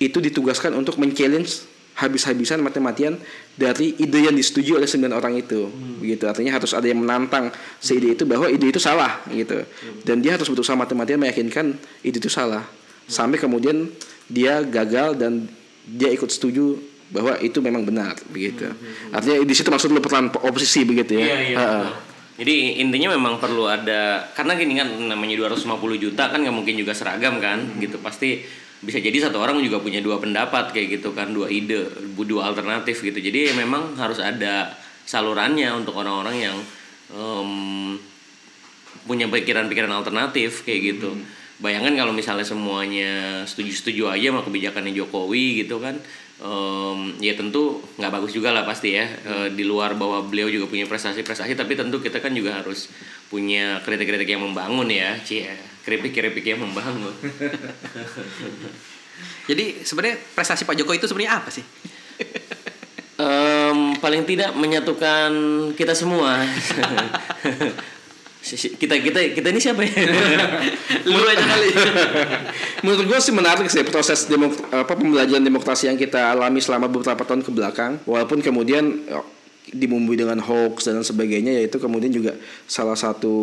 itu 0.00 0.18
ditugaskan 0.18 0.74
untuk 0.74 0.98
men-challenge 0.98 1.72
habis-habisan 1.92 2.64
mati-matian 2.64 3.20
dari 3.52 3.92
ide 4.00 4.24
yang 4.24 4.34
disetujui 4.34 4.80
oleh 4.80 4.88
9 4.88 5.12
orang 5.12 5.36
itu. 5.36 5.68
Begitu. 6.00 6.24
Artinya 6.24 6.56
harus 6.56 6.72
ada 6.72 6.88
yang 6.88 7.04
menantang 7.04 7.52
si 7.78 8.00
ide 8.00 8.16
itu 8.16 8.24
bahwa 8.24 8.48
ide 8.48 8.72
itu 8.72 8.80
salah 8.80 9.20
gitu. 9.28 9.60
Dan 10.02 10.24
dia 10.24 10.40
harus 10.40 10.48
berusaha 10.48 10.74
mati-matian 10.74 11.20
meyakinkan 11.20 11.76
ide 12.00 12.18
itu 12.18 12.32
salah. 12.32 12.64
Sampai 13.04 13.36
kemudian 13.36 13.92
dia 14.30 14.62
gagal 14.62 15.18
dan 15.18 15.46
dia 15.86 16.10
ikut 16.14 16.30
setuju 16.30 16.78
bahwa 17.12 17.36
itu 17.44 17.60
memang 17.60 17.84
benar 17.84 18.16
begitu. 18.32 18.72
Artinya 19.12 19.44
di 19.44 19.54
situ 19.54 19.68
maksud 19.68 19.92
lu 19.92 20.00
peran 20.00 20.32
oposisi 20.32 20.82
begitu 20.88 21.20
ya? 21.20 21.26
Iya, 21.26 21.36
iya. 21.44 21.56
Ha-ha. 21.60 21.68
betul. 21.84 22.10
Jadi 22.32 22.80
intinya 22.80 23.12
memang 23.12 23.36
perlu 23.36 23.68
ada 23.68 24.24
karena 24.32 24.56
gini 24.56 24.80
kan 24.80 24.88
namanya 24.88 25.36
250 25.46 25.68
juta 26.00 26.32
kan 26.32 26.40
nggak 26.40 26.56
mungkin 26.56 26.74
juga 26.80 26.96
seragam 26.96 27.36
kan 27.38 27.60
gitu. 27.76 28.00
Pasti 28.00 28.40
bisa 28.82 28.98
jadi 28.98 29.28
satu 29.28 29.38
orang 29.38 29.60
juga 29.62 29.78
punya 29.78 30.02
dua 30.02 30.18
pendapat 30.18 30.74
kayak 30.74 30.98
gitu 30.98 31.14
kan 31.14 31.30
dua 31.30 31.52
ide 31.52 31.86
dua 32.16 32.48
alternatif 32.48 33.04
gitu. 33.04 33.20
Jadi 33.20 33.52
memang 33.52 33.94
harus 34.00 34.18
ada 34.18 34.72
salurannya 35.04 35.68
untuk 35.76 35.92
orang-orang 36.00 36.36
yang 36.40 36.56
em, 37.12 38.00
punya 39.04 39.28
pikiran-pikiran 39.28 39.92
alternatif 39.92 40.64
kayak 40.64 40.96
gitu 40.96 41.12
bayangkan 41.62 41.94
kalau 41.94 42.12
misalnya 42.12 42.42
semuanya 42.42 43.46
setuju-setuju 43.46 44.10
aja 44.10 44.34
sama 44.34 44.42
kebijakannya 44.42 44.92
Jokowi 44.98 45.62
gitu 45.62 45.78
kan 45.78 45.94
em, 46.42 47.14
ya 47.22 47.38
tentu 47.38 47.78
nggak 47.96 48.12
bagus 48.12 48.34
juga 48.34 48.50
lah 48.50 48.66
pasti 48.66 48.98
ya. 48.98 49.06
Eh, 49.06 49.48
di 49.54 49.62
luar 49.62 49.94
bahwa 49.94 50.26
beliau 50.26 50.50
juga 50.50 50.66
punya 50.66 50.90
prestasi-prestasi 50.90 51.54
tapi 51.54 51.78
tentu 51.78 52.02
kita 52.02 52.18
kan 52.18 52.34
juga 52.34 52.58
harus 52.58 52.90
punya 53.30 53.78
kritik-kritik 53.86 54.26
yang 54.26 54.42
membangun 54.42 54.90
ya. 54.90 55.14
Cie 55.22 55.54
kritik-kritik 55.86 56.42
yang 56.42 56.62
membangun. 56.62 57.14
Jadi 59.50 59.86
sebenarnya 59.86 60.18
prestasi 60.34 60.66
Pak 60.66 60.74
Jokowi 60.78 60.98
itu 60.98 61.10
sebenarnya 61.10 61.42
apa 61.42 61.50
sih? 61.50 61.62
Em, 63.22 63.94
paling 64.02 64.26
tidak 64.26 64.50
menyatukan 64.58 65.30
kita 65.78 65.94
semua 65.94 66.42
kita 68.42 68.98
kita 68.98 69.20
kita 69.38 69.46
ini 69.54 69.60
siapa 69.62 69.86
ya 69.86 69.94
Lu 71.08 71.22
aja 71.22 71.44
kali. 71.46 71.70
Menurut 72.82 73.04
gue 73.06 73.18
sih 73.22 73.30
menarik 73.30 73.70
sih 73.70 73.86
proses 73.86 74.26
demok 74.26 74.58
apa 74.74 74.98
pembelajaran 74.98 75.42
demokrasi 75.42 75.86
yang 75.86 75.98
kita 75.98 76.34
alami 76.34 76.58
selama 76.58 76.90
beberapa 76.90 77.22
tahun 77.22 77.46
ke 77.46 77.50
belakang. 77.54 78.02
Walaupun 78.02 78.42
kemudian 78.42 79.06
eh, 79.06 79.26
dibumbui 79.70 80.18
dengan 80.18 80.42
hoax 80.42 80.90
dan 80.90 81.06
sebagainya, 81.06 81.54
yaitu 81.62 81.78
kemudian 81.78 82.10
juga 82.10 82.34
salah 82.66 82.98
satu 82.98 83.34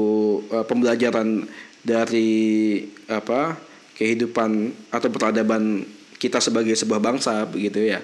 eh, 0.52 0.66
pembelajaran 0.68 1.48
dari 1.80 2.84
apa 3.08 3.56
kehidupan 3.96 4.76
atau 4.92 5.08
peradaban 5.08 5.88
kita 6.20 6.44
sebagai 6.44 6.76
sebuah 6.76 7.00
bangsa 7.00 7.48
begitu 7.48 7.88
ya. 7.88 8.04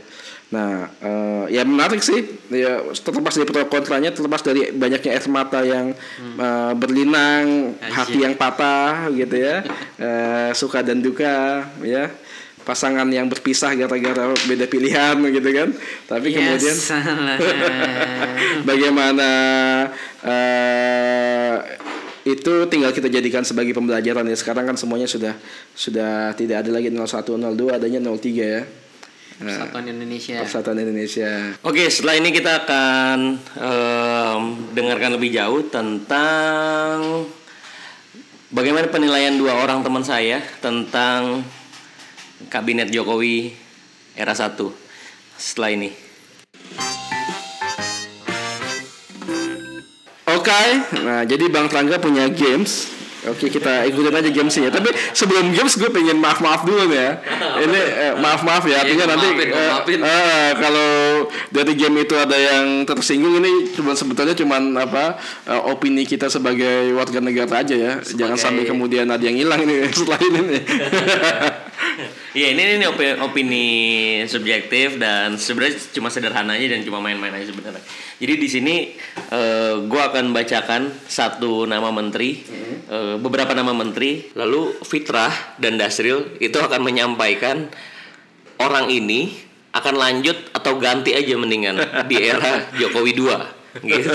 Nah, 0.53 0.85
eh, 1.01 1.57
ya 1.57 1.65
menarik 1.65 2.05
sih. 2.05 2.21
Ya 2.53 2.77
terlepas 3.01 3.33
dari 3.33 3.49
pro 3.49 3.65
kontranya, 3.65 4.13
terlepas 4.13 4.45
dari 4.45 4.69
banyaknya 4.69 5.17
air 5.17 5.25
mata 5.25 5.65
yang 5.65 5.97
eh, 6.21 6.73
berlinang, 6.77 7.73
hati 7.81 8.21
yang 8.21 8.37
patah 8.37 9.09
gitu 9.13 9.35
ya. 9.35 9.65
Eh, 9.95 10.51
suka 10.51 10.83
dan 10.83 10.99
duka 10.99 11.65
ya. 11.81 12.11
Pasangan 12.65 13.05
yang 13.07 13.29
berpisah 13.29 13.77
gara-gara 13.77 14.33
beda 14.45 14.65
pilihan 14.67 15.15
gitu 15.17 15.49
kan. 15.55 15.69
Tapi 16.09 16.33
Ya 16.33 16.37
kemudian 16.41 16.77
bagaimana 18.69 19.29
eh 20.25 21.55
itu 22.25 22.53
tinggal 22.67 22.89
kita 22.89 23.05
jadikan 23.07 23.45
sebagai 23.45 23.71
pembelajaran 23.71 24.25
ya. 24.25 24.35
Sekarang 24.37 24.65
kan 24.65 24.75
semuanya 24.75 25.05
sudah 25.05 25.37
sudah 25.77 26.33
tidak 26.33 26.65
ada 26.65 26.73
lagi 26.73 26.89
01 26.89 27.05
02 27.21 27.77
adanya 27.77 27.99
03 28.01 28.33
ya. 28.33 28.61
Nah, 29.35 29.51
Persatuan 29.51 29.85
Indonesia. 29.91 30.37
Persatuan 30.39 30.79
Indonesia. 30.79 31.31
Oke, 31.67 31.91
setelah 31.91 32.15
ini 32.15 32.31
kita 32.31 32.63
akan 32.63 33.17
em, 33.59 34.41
dengarkan 34.71 35.11
lebih 35.19 35.35
jauh 35.35 35.67
tentang 35.67 37.27
bagaimana 38.47 38.87
penilaian 38.87 39.35
dua 39.35 39.59
orang 39.59 39.83
teman 39.83 40.07
saya 40.07 40.39
tentang 40.63 41.43
kabinet 42.47 42.87
Jokowi 42.87 43.51
era 44.15 44.31
1 44.31 44.55
setelah 45.35 45.75
ini. 45.75 45.91
Oke, 50.31 50.63
nah 51.03 51.27
jadi 51.27 51.51
Bang 51.51 51.67
Trangga 51.67 51.99
punya 51.99 52.31
games. 52.31 52.94
Oke 53.31 53.47
kita 53.47 53.87
ikutin 53.87 54.11
aja 54.11 54.29
gamesnya. 54.29 54.69
Tapi 54.73 54.91
sebelum 55.15 55.55
games 55.55 55.79
gue 55.79 55.87
pengen 55.87 56.19
maaf 56.19 56.43
maaf 56.43 56.67
dulu 56.67 56.91
ya. 56.91 57.21
Ini 57.65 57.79
eh, 57.79 58.13
maaf 58.19 58.43
maaf 58.43 58.63
ya. 58.67 58.83
Artinya 58.83 59.05
Iya, 59.05 59.13
nanti 59.13 59.27
maafin, 59.53 59.99
eh, 60.01 60.09
eh, 60.09 60.49
kalau 60.57 60.91
dari 61.53 61.73
game 61.77 62.01
itu 62.01 62.15
ada 62.17 62.33
yang 62.33 62.83
tersinggung 62.89 63.37
ini 63.37 63.69
cuma 63.73 63.93
sebetulnya 63.93 64.33
cuman 64.33 64.73
apa 64.81 65.17
eh, 65.45 65.61
opini 65.69 66.03
kita 66.03 66.25
sebagai 66.25 66.89
warga 66.97 67.21
negara 67.21 67.61
aja 67.61 67.75
ya. 67.77 67.93
Jangan 68.01 68.37
sampai 68.37 68.65
kemudian 68.65 69.05
ada 69.05 69.21
yang 69.21 69.37
hilang 69.37 69.61
ini 69.61 69.85
setelah 69.95 70.19
ini. 70.21 70.57
Iya 72.35 72.51
ini 72.51 72.83
ini 72.83 72.85
opi- 72.85 73.15
opini 73.23 73.65
subjektif 74.27 74.99
dan 74.99 75.39
sebenarnya 75.39 75.79
cuma 75.95 76.11
sederhana 76.11 76.59
aja 76.59 76.75
dan 76.75 76.83
cuma 76.83 76.99
main-main 76.99 77.31
aja 77.31 77.47
sebenarnya. 77.47 77.79
Jadi 78.19 78.33
di 78.35 78.47
sini 78.51 78.75
eh, 79.31 79.73
gue 79.79 80.01
akan 80.03 80.35
bacakan 80.35 80.91
satu 81.07 81.63
nama 81.63 81.95
menteri, 81.95 82.43
eh, 82.91 83.15
beberapa 83.15 83.55
nama 83.55 83.71
menteri, 83.71 84.35
lalu 84.35 84.75
Fitrah 84.83 85.31
dan 85.63 85.79
Dasril 85.79 86.35
itu 86.43 86.59
akan 86.59 86.83
menyampaikan 86.83 87.71
orang 88.59 88.91
ini 88.91 89.31
akan 89.71 89.95
lanjut 89.95 90.35
atau 90.51 90.75
ganti 90.75 91.15
aja 91.15 91.39
mendingan 91.39 91.79
di 92.11 92.19
era 92.19 92.67
Jokowi 92.83 93.15
2 93.15 93.63
gitu. 93.83 94.07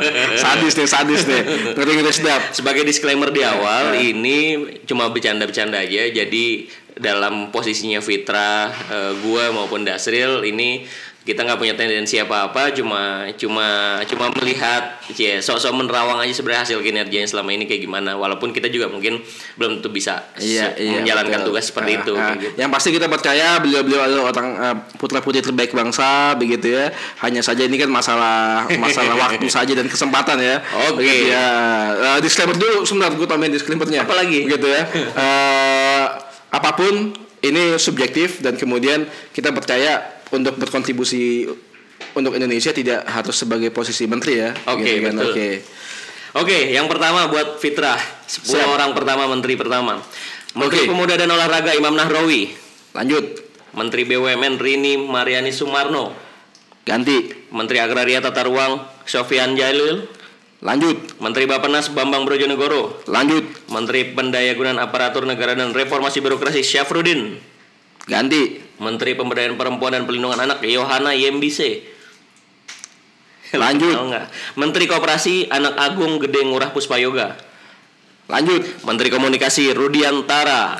sadis 0.44 0.76
nih, 0.76 0.88
sadis 0.88 1.24
nih. 1.24 1.42
Ngeri 1.72 1.92
ngeri 1.96 2.12
sedap. 2.12 2.52
Sebagai 2.52 2.84
disclaimer 2.84 3.32
di 3.32 3.40
awal, 3.40 3.96
ini 3.96 4.60
cuma 4.84 5.08
bercanda-bercanda 5.08 5.80
aja. 5.80 6.12
Jadi 6.12 6.68
dalam 6.94 7.48
posisinya 7.48 7.98
Fitra, 7.98 8.68
eh, 8.68 9.12
gua 9.20 9.48
maupun 9.50 9.82
Dasril 9.82 10.44
ini 10.44 10.84
kita 11.22 11.46
nggak 11.46 11.54
punya 11.54 11.78
tendensi 11.78 12.18
apa-apa, 12.18 12.74
cuma 12.74 13.30
cuma 13.38 13.66
cuma 14.02 14.26
melihat, 14.34 14.98
ya 15.14 15.38
sok-sok 15.38 15.70
menerawang 15.70 16.18
aja 16.18 16.34
sebenarnya 16.34 16.66
hasil 16.66 16.82
kinerjanya 16.82 17.30
selama 17.30 17.54
ini 17.54 17.62
kayak 17.62 17.78
gimana. 17.80 18.18
Walaupun 18.18 18.50
kita 18.50 18.66
juga 18.66 18.90
mungkin 18.90 19.22
belum 19.54 19.78
tentu 19.78 19.94
bisa 19.94 20.18
se- 20.34 20.74
menjalankan 20.82 21.46
betul. 21.46 21.54
tugas 21.54 21.70
seperti 21.70 21.92
Ah, 21.94 21.98
itu. 22.02 22.12
kayak 22.12 22.38
gitu. 22.42 22.54
Yang 22.58 22.70
pasti 22.74 22.88
kita 22.90 23.06
percaya 23.06 23.62
beliau-beliau 23.62 24.02
adalah 24.02 24.22
orang 24.34 24.48
putra 24.98 25.22
putri 25.22 25.38
terbaik 25.38 25.70
bangsa 25.70 26.34
begitu 26.34 26.74
ya. 26.74 26.90
Hanya 27.22 27.38
saja 27.38 27.62
ini 27.62 27.78
kan 27.78 27.86
masalah 27.86 28.66
masalah 28.74 29.14
waktu 29.30 29.46
saja 29.46 29.78
dan 29.78 29.86
kesempatan 29.86 30.42
ya. 30.42 30.58
Oke. 30.90 31.06
Begitu 31.06 31.30
ya. 31.30 31.46
Eh, 31.94 32.18
disclaimer 32.18 32.58
dulu 32.58 32.82
sebentar 32.82 33.14
gue 33.14 33.28
tambahin 33.30 33.54
disclaimernya. 33.54 34.02
Apa 34.02 34.18
lagi? 34.18 34.42
Gitu 34.42 34.66
ya. 34.66 34.90
Eh, 34.90 35.70
apa 36.52 36.76
pun 36.76 37.10
ini 37.40 37.74
subjektif 37.74 38.38
dan 38.38 38.54
kemudian 38.54 39.02
kita 39.32 39.50
percaya 39.50 39.98
untuk 40.30 40.56
berkontribusi 40.56 41.48
untuk 42.12 42.36
Indonesia 42.36 42.70
tidak 42.70 43.08
harus 43.08 43.34
sebagai 43.34 43.72
posisi 43.72 44.04
menteri 44.04 44.38
ya. 44.38 44.52
Oke, 44.68 44.84
Gitu 44.84 45.00
kan. 45.02 45.14
betul. 45.16 45.32
Oke. 45.32 45.48
Oke, 46.32 46.58
yang 46.72 46.88
pertama 46.88 47.28
buat 47.28 47.60
Fitrah, 47.60 48.00
10 48.24 48.56
Siap. 48.56 48.68
orang 48.72 48.96
pertama 48.96 49.28
menteri 49.28 49.52
pertama. 49.52 50.00
Menteri 50.52 50.84
Oke. 50.84 50.88
Pemuda 50.88 51.14
dan 51.16 51.28
Olahraga 51.28 51.72
Imam 51.72 51.92
Nahrawi, 51.92 52.52
Lanjut. 52.92 53.24
Menteri 53.72 54.04
BUMN 54.04 54.60
Rini 54.60 55.00
Mariani 55.00 55.48
Sumarno, 55.48 56.12
Ganti. 56.84 57.48
Menteri 57.52 57.80
Agraria 57.80 58.20
Tata 58.20 58.44
Ruang 58.44 58.80
Sofian 59.04 59.56
Jalil, 59.56 60.04
Lanjut. 60.62 61.18
Menteri 61.18 61.50
Bappenas 61.50 61.90
Bambang 61.90 62.22
Brojonegoro, 62.22 63.02
Lanjut. 63.10 63.50
Menteri 63.66 64.14
Pendayagunaan 64.14 64.78
Aparatur 64.78 65.26
Negara 65.26 65.58
dan 65.58 65.74
Reformasi 65.74 66.22
Birokrasi 66.22 66.62
Syafruddin, 66.62 67.34
Ganti. 68.06 68.62
Menteri 68.78 69.18
Pemberdayaan 69.18 69.58
Perempuan 69.58 69.94
dan 69.94 70.06
Pelindungan 70.06 70.38
Anak 70.38 70.62
Yohana 70.62 71.18
Yembise. 71.18 71.82
Lanjut. 73.52 73.94
Menteri 74.54 74.86
Koperasi 74.86 75.50
Anak 75.50 75.74
Agung 75.82 76.22
Gede 76.22 76.46
Ngurah 76.46 76.70
Puspayoga, 76.70 77.34
Lanjut. 78.30 78.62
Menteri 78.86 79.10
Komunikasi 79.10 79.74
Rudiantara, 79.74 80.78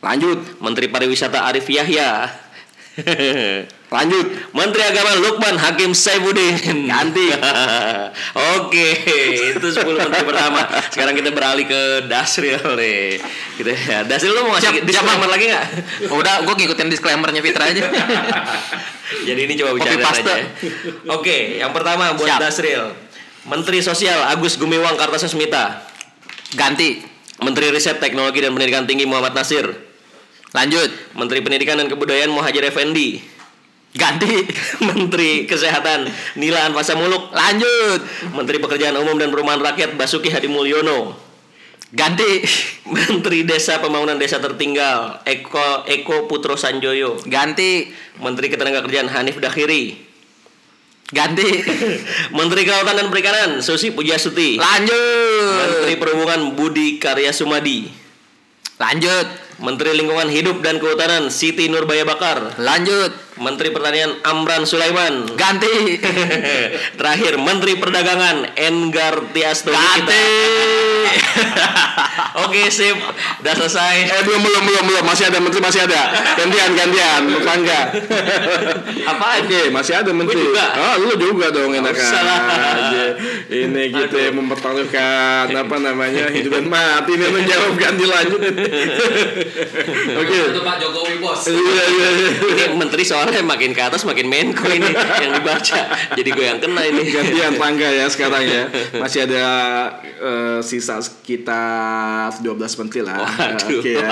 Lanjut. 0.00 0.64
Menteri 0.64 0.88
Pariwisata 0.88 1.44
Arif 1.44 1.68
Yahya, 1.68 2.24
Lanjut. 3.94 4.26
Menteri 4.54 4.82
Agama 4.86 5.18
Lukman 5.18 5.58
Hakim 5.58 5.90
Saifuddin. 5.90 6.86
Ganti. 6.86 7.26
Oke, 8.54 8.88
itu 9.50 9.66
10 9.66 9.82
menteri 9.82 10.22
pertama. 10.22 10.62
Sekarang 10.94 11.14
kita 11.18 11.34
beralih 11.34 11.66
ke 11.66 12.06
Dasril 12.06 12.62
nih. 12.78 13.18
Gitu 13.58 13.66
ya. 13.66 14.06
Dasril 14.06 14.30
lu 14.30 14.46
mau 14.46 14.54
ngasih 14.54 14.78
Siap, 14.78 14.86
disclaimer 14.86 15.26
lagi 15.26 15.44
nggak? 15.50 15.66
Udah, 16.22 16.46
gue 16.46 16.54
ngikutin 16.54 16.86
disclaimernya 16.86 17.42
Fitra 17.42 17.66
aja. 17.66 17.82
Jadi 19.26 19.40
ini 19.42 19.58
coba 19.58 19.70
bicara 19.74 19.98
aja. 19.98 20.22
ya. 20.38 20.46
Oke, 21.10 21.58
yang 21.58 21.74
pertama 21.74 22.14
buat 22.14 22.30
Siap. 22.30 22.38
Dasril. 22.38 22.94
Menteri 23.50 23.82
Sosial 23.82 24.22
Agus 24.30 24.54
Gumiwang 24.54 24.94
Kartasasmita. 24.94 25.82
Ganti. 26.54 27.02
Menteri 27.42 27.74
Riset 27.74 27.98
Teknologi 27.98 28.38
dan 28.38 28.54
Pendidikan 28.54 28.86
Tinggi 28.86 29.08
Muhammad 29.08 29.34
Nasir. 29.34 29.89
Lanjut. 30.50 30.90
Menteri 31.14 31.40
Pendidikan 31.42 31.78
dan 31.78 31.86
Kebudayaan 31.86 32.30
Muhajir 32.30 32.66
Effendi. 32.66 33.22
Ganti. 33.94 34.46
Menteri 34.88 35.50
Kesehatan 35.50 36.06
Nila 36.38 36.66
Anfasa 36.70 36.94
Muluk. 36.94 37.34
Lanjut. 37.34 38.00
Menteri 38.34 38.62
Pekerjaan 38.62 38.94
Umum 38.98 39.18
dan 39.18 39.34
Perumahan 39.34 39.62
Rakyat 39.62 39.98
Basuki 39.98 40.30
Hadi 40.30 40.46
Mulyono. 40.46 41.14
Ganti. 41.90 42.46
Menteri 42.94 43.42
Desa 43.42 43.82
Pembangunan 43.82 44.18
Desa 44.18 44.38
Tertinggal 44.38 45.26
Eko 45.26 45.86
Eko 45.86 46.30
Putro 46.30 46.54
Sanjoyo. 46.54 47.18
Ganti. 47.26 47.90
Menteri 48.22 48.50
Ketenagakerjaan 48.50 49.10
Hanif 49.10 49.42
Dakhiri. 49.42 50.10
Ganti. 51.10 51.50
Menteri 52.38 52.62
Kelautan 52.62 52.94
dan 52.94 53.10
Perikanan 53.10 53.58
Susi 53.58 53.90
Pujiastuti. 53.90 54.54
Lanjut. 54.58 55.58
Menteri 55.66 55.94
Perhubungan 55.98 56.54
Budi 56.54 57.02
Karya 57.02 57.34
Sumadi. 57.34 57.90
Lanjut. 58.78 59.26
Menteri 59.60 59.92
Lingkungan 59.92 60.32
Hidup 60.32 60.64
dan 60.64 60.80
Kehutanan 60.80 61.28
Siti 61.28 61.68
Nurbaya 61.68 62.08
Bakar. 62.08 62.56
Lanjut. 62.56 63.29
Menteri 63.38 63.70
Pertanian 63.70 64.10
Amran 64.26 64.66
Sulaiman. 64.66 65.38
Ganti. 65.38 66.00
Terakhir 66.98 67.38
Menteri 67.38 67.78
Perdagangan 67.78 68.58
Enggar 68.58 69.30
Tiasto. 69.30 69.70
Ganti. 69.70 70.26
Oke 72.46 72.70
sip, 72.70 72.94
udah 73.42 73.54
selesai. 73.54 73.94
Eh 74.06 74.22
belum 74.22 74.40
belum 74.42 74.62
belum 74.66 74.84
belum 74.86 75.04
masih 75.06 75.30
ada 75.30 75.38
menteri 75.42 75.60
masih 75.62 75.82
ada. 75.82 76.14
Gantian 76.38 76.70
gantian 76.78 77.22
Bangga. 77.42 77.80
Apa? 79.10 79.26
Oke, 79.42 79.70
masih 79.74 79.94
ada 79.98 80.10
menteri. 80.14 80.38
Gua 80.38 80.46
juga. 80.54 80.66
Ah, 80.78 80.94
lu 80.98 81.14
juga 81.18 81.46
dong 81.50 81.74
enak 81.74 81.94
aja. 81.94 83.04
Ini 83.50 83.82
gitu 83.90 84.16
ya 84.16 84.30
mempertaruhkan 84.30 85.50
apa 85.50 85.76
namanya 85.82 86.30
hidup 86.30 86.54
dan 86.54 86.66
mati 86.70 87.18
ini 87.18 87.26
menjawab 87.34 87.72
ganti 87.74 88.04
lanjut. 88.06 88.40
Oke. 90.18 90.38
Itu 90.54 90.60
Pak 90.62 90.76
Jokowi 90.78 91.14
bos. 91.18 91.40
Iya 91.50 91.84
iya 91.90 92.08
iya. 92.14 92.30
Ini 92.38 92.64
menteri 92.78 93.02
soalnya 93.20 93.44
makin 93.44 93.76
ke 93.76 93.82
atas 93.84 94.08
makin 94.08 94.32
menko 94.32 94.64
ini 94.72 94.96
yang 95.22 95.36
dibaca. 95.36 95.80
Jadi 96.16 96.28
gue 96.32 96.44
yang 96.48 96.56
kena 96.56 96.82
ini. 96.88 97.04
Gantian 97.12 97.52
tangga 97.60 97.88
ya 97.92 98.08
sekarang 98.08 98.48
ya. 98.48 98.64
Masih 98.96 99.28
ada 99.28 99.44
eh, 100.00 100.58
sisa 100.64 101.04
sekitar 101.04 102.32
12 102.40 102.80
menteri 102.80 103.00
lah. 103.04 103.20
Waduh. 103.20 103.76
Oke 103.76 103.92
ya. 104.00 104.08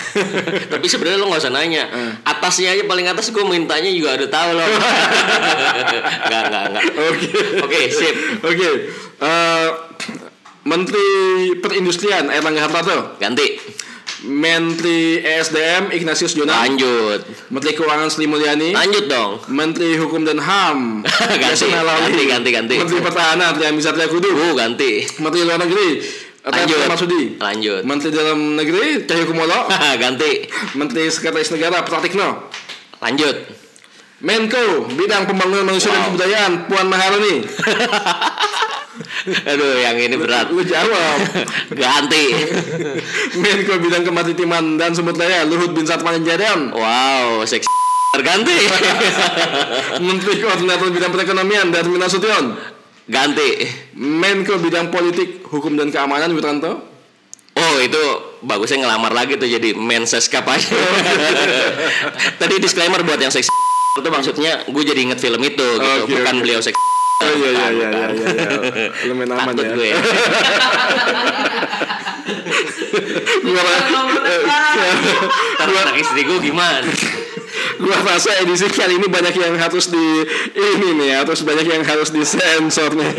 Tapi 0.74 0.86
sebenarnya 0.90 1.22
lo 1.22 1.30
nggak 1.30 1.42
usah 1.46 1.54
nanya. 1.54 1.86
Atasnya 2.26 2.74
aja 2.74 2.82
paling 2.82 3.06
atas 3.06 3.30
gue 3.30 3.44
mintanya 3.46 3.94
juga 3.94 4.18
udah 4.18 4.30
tahu 4.30 4.50
loh. 4.58 4.66
Enggak, 6.26 6.42
enggak, 6.50 6.64
enggak. 6.74 6.84
Oke. 6.98 7.28
Oke, 7.62 7.78
sip. 7.94 8.14
Oke. 8.42 8.68
Eh, 9.22 9.68
Menteri 10.66 11.06
Perindustrian 11.62 12.26
Erlangga 12.26 12.66
Hartarto, 12.66 13.14
Ganti. 13.22 13.54
Menteri 14.26 15.18
ESDM 15.18 15.90
Ignatius 15.90 16.34
Jonan, 16.34 16.74
Lanjut. 16.74 17.22
Menteri 17.48 17.72
Keuangan 17.72 18.10
Sri 18.10 18.26
Mulyani, 18.26 18.74
Lanjut 18.74 19.06
dong. 19.06 19.38
Menteri 19.46 19.94
Hukum 19.94 20.22
dan 20.22 20.36
HAM 20.36 21.06
Ganti, 21.42 21.70
ganti, 21.70 22.22
ganti, 22.26 22.50
ganti. 22.50 22.74
Menteri 22.76 23.00
Pertahanan 23.00 23.54
Trian 23.54 23.78
Satria 23.78 24.06
Kudu, 24.06 24.28
Uh, 24.28 24.52
ganti. 24.52 25.06
Menteri 25.16 25.42
Luar 25.42 25.58
Negeri 25.58 26.02
Lanjut. 26.44 26.78
Marsudi, 26.86 27.22
Lanjut. 27.38 27.82
Menteri 27.82 28.10
Dalam 28.10 28.54
Negeri 28.54 29.02
Cahyo 29.02 29.24
Kumolo, 29.24 29.66
ganti. 30.02 30.46
Menteri 30.74 31.06
Sekretaris 31.06 31.50
Negara 31.50 31.82
Pratikno, 31.82 32.50
Lanjut. 32.98 33.36
Menko 34.16 34.88
Bidang 34.90 35.26
Pembangunan 35.26 35.66
Manusia 35.66 35.90
dan 35.90 36.00
Wow. 36.00 36.06
Kebudayaan 36.08 36.52
Puan 36.66 36.86
Maharani. 36.88 37.34
Aduh, 39.52 39.74
yang 39.80 39.96
ini 40.00 40.16
berat. 40.16 40.48
Lu 40.48 40.62
jawab. 40.64 41.18
Ganti. 41.80 42.24
Menko 43.42 43.74
Bidang 43.80 44.04
Kemaritiman 44.04 44.80
dan 44.80 44.96
Sumber 44.96 45.14
Daya 45.16 45.44
Luhut 45.44 45.72
Bin 45.76 45.84
Sarpanjaitan. 45.84 46.72
Wow, 46.72 47.44
seks 47.44 47.68
ganti. 48.16 48.56
Menteri 50.00 50.40
Koordinator 50.40 50.88
Bidang 50.88 51.12
Perekonomian 51.12 51.68
Darmin 51.68 52.00
Nasution. 52.00 52.56
ganti. 53.04 53.68
Menko 53.92 54.56
Bidang 54.56 54.88
Politik, 54.88 55.44
Hukum 55.44 55.76
dan 55.76 55.92
Keamanan 55.92 56.32
Wiranto. 56.32 56.80
Oh 57.56 57.74
itu 57.80 58.00
bagusnya 58.40 58.88
ngelamar 58.88 59.12
lagi 59.12 59.36
tuh 59.36 59.44
jadi 59.44 59.76
menseskap 59.76 60.48
aja. 60.48 60.76
Tadi 62.40 62.56
disclaimer 62.56 63.04
buat 63.04 63.20
yang 63.20 63.32
seks 63.32 63.48
itu 63.96 64.08
maksudnya 64.12 64.64
gue 64.68 64.82
jadi 64.84 65.00
inget 65.08 65.16
film 65.16 65.40
itu 65.40 65.56
gitu, 65.56 66.04
Oke, 66.04 66.12
bukan 66.16 66.34
oke. 66.36 66.42
beliau 66.44 66.60
seks. 66.60 66.76
Oh 67.16 67.32
iya 67.32 67.48
iya 67.50 67.66
iya 67.72 67.88
Bukan, 67.88 68.10
iya 68.12 68.28
iya. 68.28 68.50
iya. 68.76 68.88
Lumayan 69.08 69.32
aman 69.32 69.52
Takut 69.56 69.66
ya. 69.66 69.74
gue. 69.74 69.88
Gua 73.40 73.62
Ntar 75.56 75.68
anak 75.70 75.96
istri 75.96 76.20
gue 76.22 76.38
gimana? 76.40 76.84
Gua 77.78 77.98
rasa 78.06 78.30
edisi 78.40 78.66
kali 78.66 78.96
ini 78.96 79.06
banyak 79.06 79.34
yang 79.34 79.56
harus 79.56 79.88
di 79.88 80.06
ini 80.52 80.88
nih, 80.96 81.10
harus 81.18 81.40
banyak 81.40 81.66
yang 81.66 81.82
harus 81.82 82.08
disensor 82.08 82.92
nih. 82.92 83.12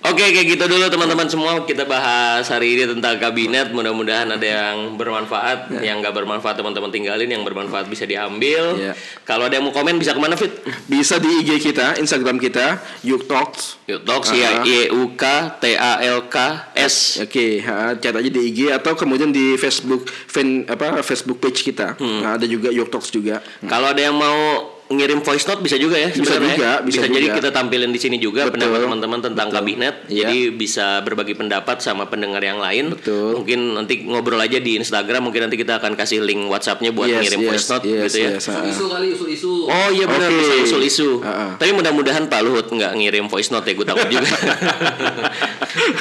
Oke 0.00 0.24
kayak 0.26 0.46
gitu 0.48 0.64
dulu 0.64 0.88
teman-teman 0.88 1.28
semua 1.28 1.52
kita 1.62 1.84
bahas 1.84 2.48
hari 2.48 2.72
ini 2.72 2.88
tentang 2.88 3.20
kabinet 3.20 3.68
mudah-mudahan 3.68 4.26
ada 4.26 4.42
yang 4.42 4.96
bermanfaat 4.96 5.68
yang 5.78 6.00
nggak 6.00 6.12
bermanfaat 6.12 6.56
teman-teman 6.56 6.88
tinggalin 6.88 7.28
yang 7.28 7.44
bermanfaat 7.44 7.86
bisa 7.86 8.04
diambil 8.04 8.80
Ya. 8.80 8.92
kalau 9.22 9.44
ada 9.44 9.56
yang 9.56 9.64
mau 9.64 9.72
komen 9.72 9.96
bisa 9.96 10.12
ke 10.12 10.20
mana 10.20 10.34
fit 10.34 10.52
Bisa 10.86 11.16
di 11.16 11.40
IG 11.40 11.62
kita, 11.62 11.96
Instagram 11.96 12.36
kita, 12.36 12.80
Yuk 13.00 13.24
Talks. 13.24 13.78
yuk 13.86 14.02
talks 14.02 14.32
ya. 14.32 14.60
Y 14.62 14.90
U 14.90 15.14
K 15.14 15.24
T 15.56 15.74
A 15.74 16.02
L 16.02 16.26
K 16.26 16.36
S 16.74 17.20
Oke, 17.20 17.60
ha, 17.62 17.94
chat 17.94 18.12
aja 18.12 18.26
di 18.26 18.40
IG 18.42 18.68
atau 18.70 18.92
kemudian 18.94 19.30
di 19.30 19.54
Facebook 19.54 20.04
fan 20.08 20.66
apa 20.66 21.00
Facebook 21.00 21.38
page 21.38 21.62
kita. 21.62 21.94
Hmm. 21.96 22.20
Nah, 22.20 22.30
ada 22.36 22.44
juga 22.44 22.59
Yuk 22.68 22.92
Talks 22.92 23.08
juga. 23.08 23.40
Kalau 23.64 23.96
ada 23.96 24.00
yang 24.04 24.20
mau 24.20 24.79
ngirim 24.90 25.20
voice 25.20 25.46
note 25.46 25.62
bisa 25.62 25.74
juga 25.74 25.94
ya 25.94 26.10
Bisa 26.10 26.34
sebenarnya. 26.34 26.50
juga, 26.52 26.70
bisa 26.82 27.00
jadi 27.04 27.22
juga. 27.24 27.36
kita 27.38 27.48
tampilin 27.50 27.88
di 27.88 27.96
sini 27.96 28.18
juga 28.18 28.42
Betul. 28.42 28.58
pendapat 28.58 28.78
teman-teman 28.82 29.20
tentang 29.22 29.48
kabinet. 29.48 29.94
Iya. 30.04 30.26
Jadi 30.26 30.38
bisa 30.50 30.98
berbagi 31.00 31.32
pendapat 31.32 31.78
sama 31.78 32.04
pendengar 32.04 32.40
yang 32.40 32.58
lain. 32.58 32.90
Betul. 32.90 33.38
Mungkin 33.38 33.58
nanti 33.76 34.02
ngobrol 34.02 34.36
aja 34.36 34.58
di 34.58 34.74
Instagram. 34.74 35.22
Mungkin 35.22 35.46
nanti 35.46 35.54
kita 35.54 35.78
akan 35.78 35.94
kasih 35.94 36.18
link 36.20 36.42
WhatsApp-nya 36.44 36.90
buat 36.90 37.06
Yes, 37.06 37.22
ngirim 37.22 37.38
yes, 37.38 37.46
voice 37.46 37.66
note 37.68 37.84
yes, 37.84 38.02
gitu 38.04 38.18
ya. 38.18 38.30
yes, 38.34 38.44
ha. 38.46 38.58
Isu 38.62 38.84
kali 38.86 39.06
usul 39.10 39.28
isu. 39.30 39.52
Oh 39.64 39.88
iya 39.88 40.04
benar 40.04 40.26
Oke. 40.26 40.36
bisa 40.36 40.54
usul 40.64 40.82
isu. 40.82 41.08
Ha-ha. 41.20 41.46
Tapi 41.54 41.70
mudah-mudahan 41.70 42.26
Pak 42.26 42.40
Luhut 42.42 42.66
nggak 42.66 42.92
ngirim 42.92 43.26
voice 43.26 43.48
note 43.48 43.64
ya, 43.64 43.72
gue 43.72 43.86
takut 43.86 44.08
juga. 44.08 44.26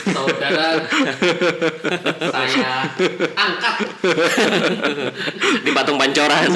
Saudara 0.10 0.82
saya 2.20 2.90
angkat. 3.30 3.76
Di 5.62 5.72
patung 5.72 5.96
pancoran. 5.96 6.50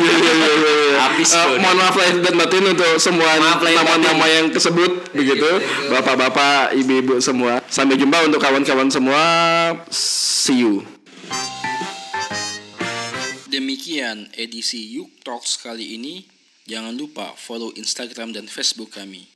Habis 0.96 1.30
Eh, 1.30 1.38
tuh. 1.40 1.58
mohon 1.60 1.78
maaf 1.78 1.94
lahir 1.94 2.18
dan 2.24 2.40
batin 2.40 2.64
untuk 2.72 2.96
semua 2.96 3.36
nama-nama 3.60 4.26
yang 4.32 4.48
tersebut 4.48 5.12
begitu. 5.12 5.50
Bapak-bapak 5.92 6.72
ibu-ibu 6.80 7.20
semua. 7.20 7.60
Sampai 7.68 8.00
jumpa 8.00 8.24
untuk 8.24 8.40
kawan-kawan 8.40 8.88
semua. 8.88 9.24
See 9.92 10.64
you. 10.64 10.88
Demikian 13.52 14.32
edisi 14.34 14.96
Yuk 14.96 15.22
Talks 15.22 15.60
kali 15.60 16.00
ini. 16.00 16.24
Jangan 16.64 16.96
lupa 16.96 17.36
follow 17.36 17.76
Instagram 17.76 18.32
dan 18.32 18.48
Facebook 18.48 18.96
kami 18.96 19.33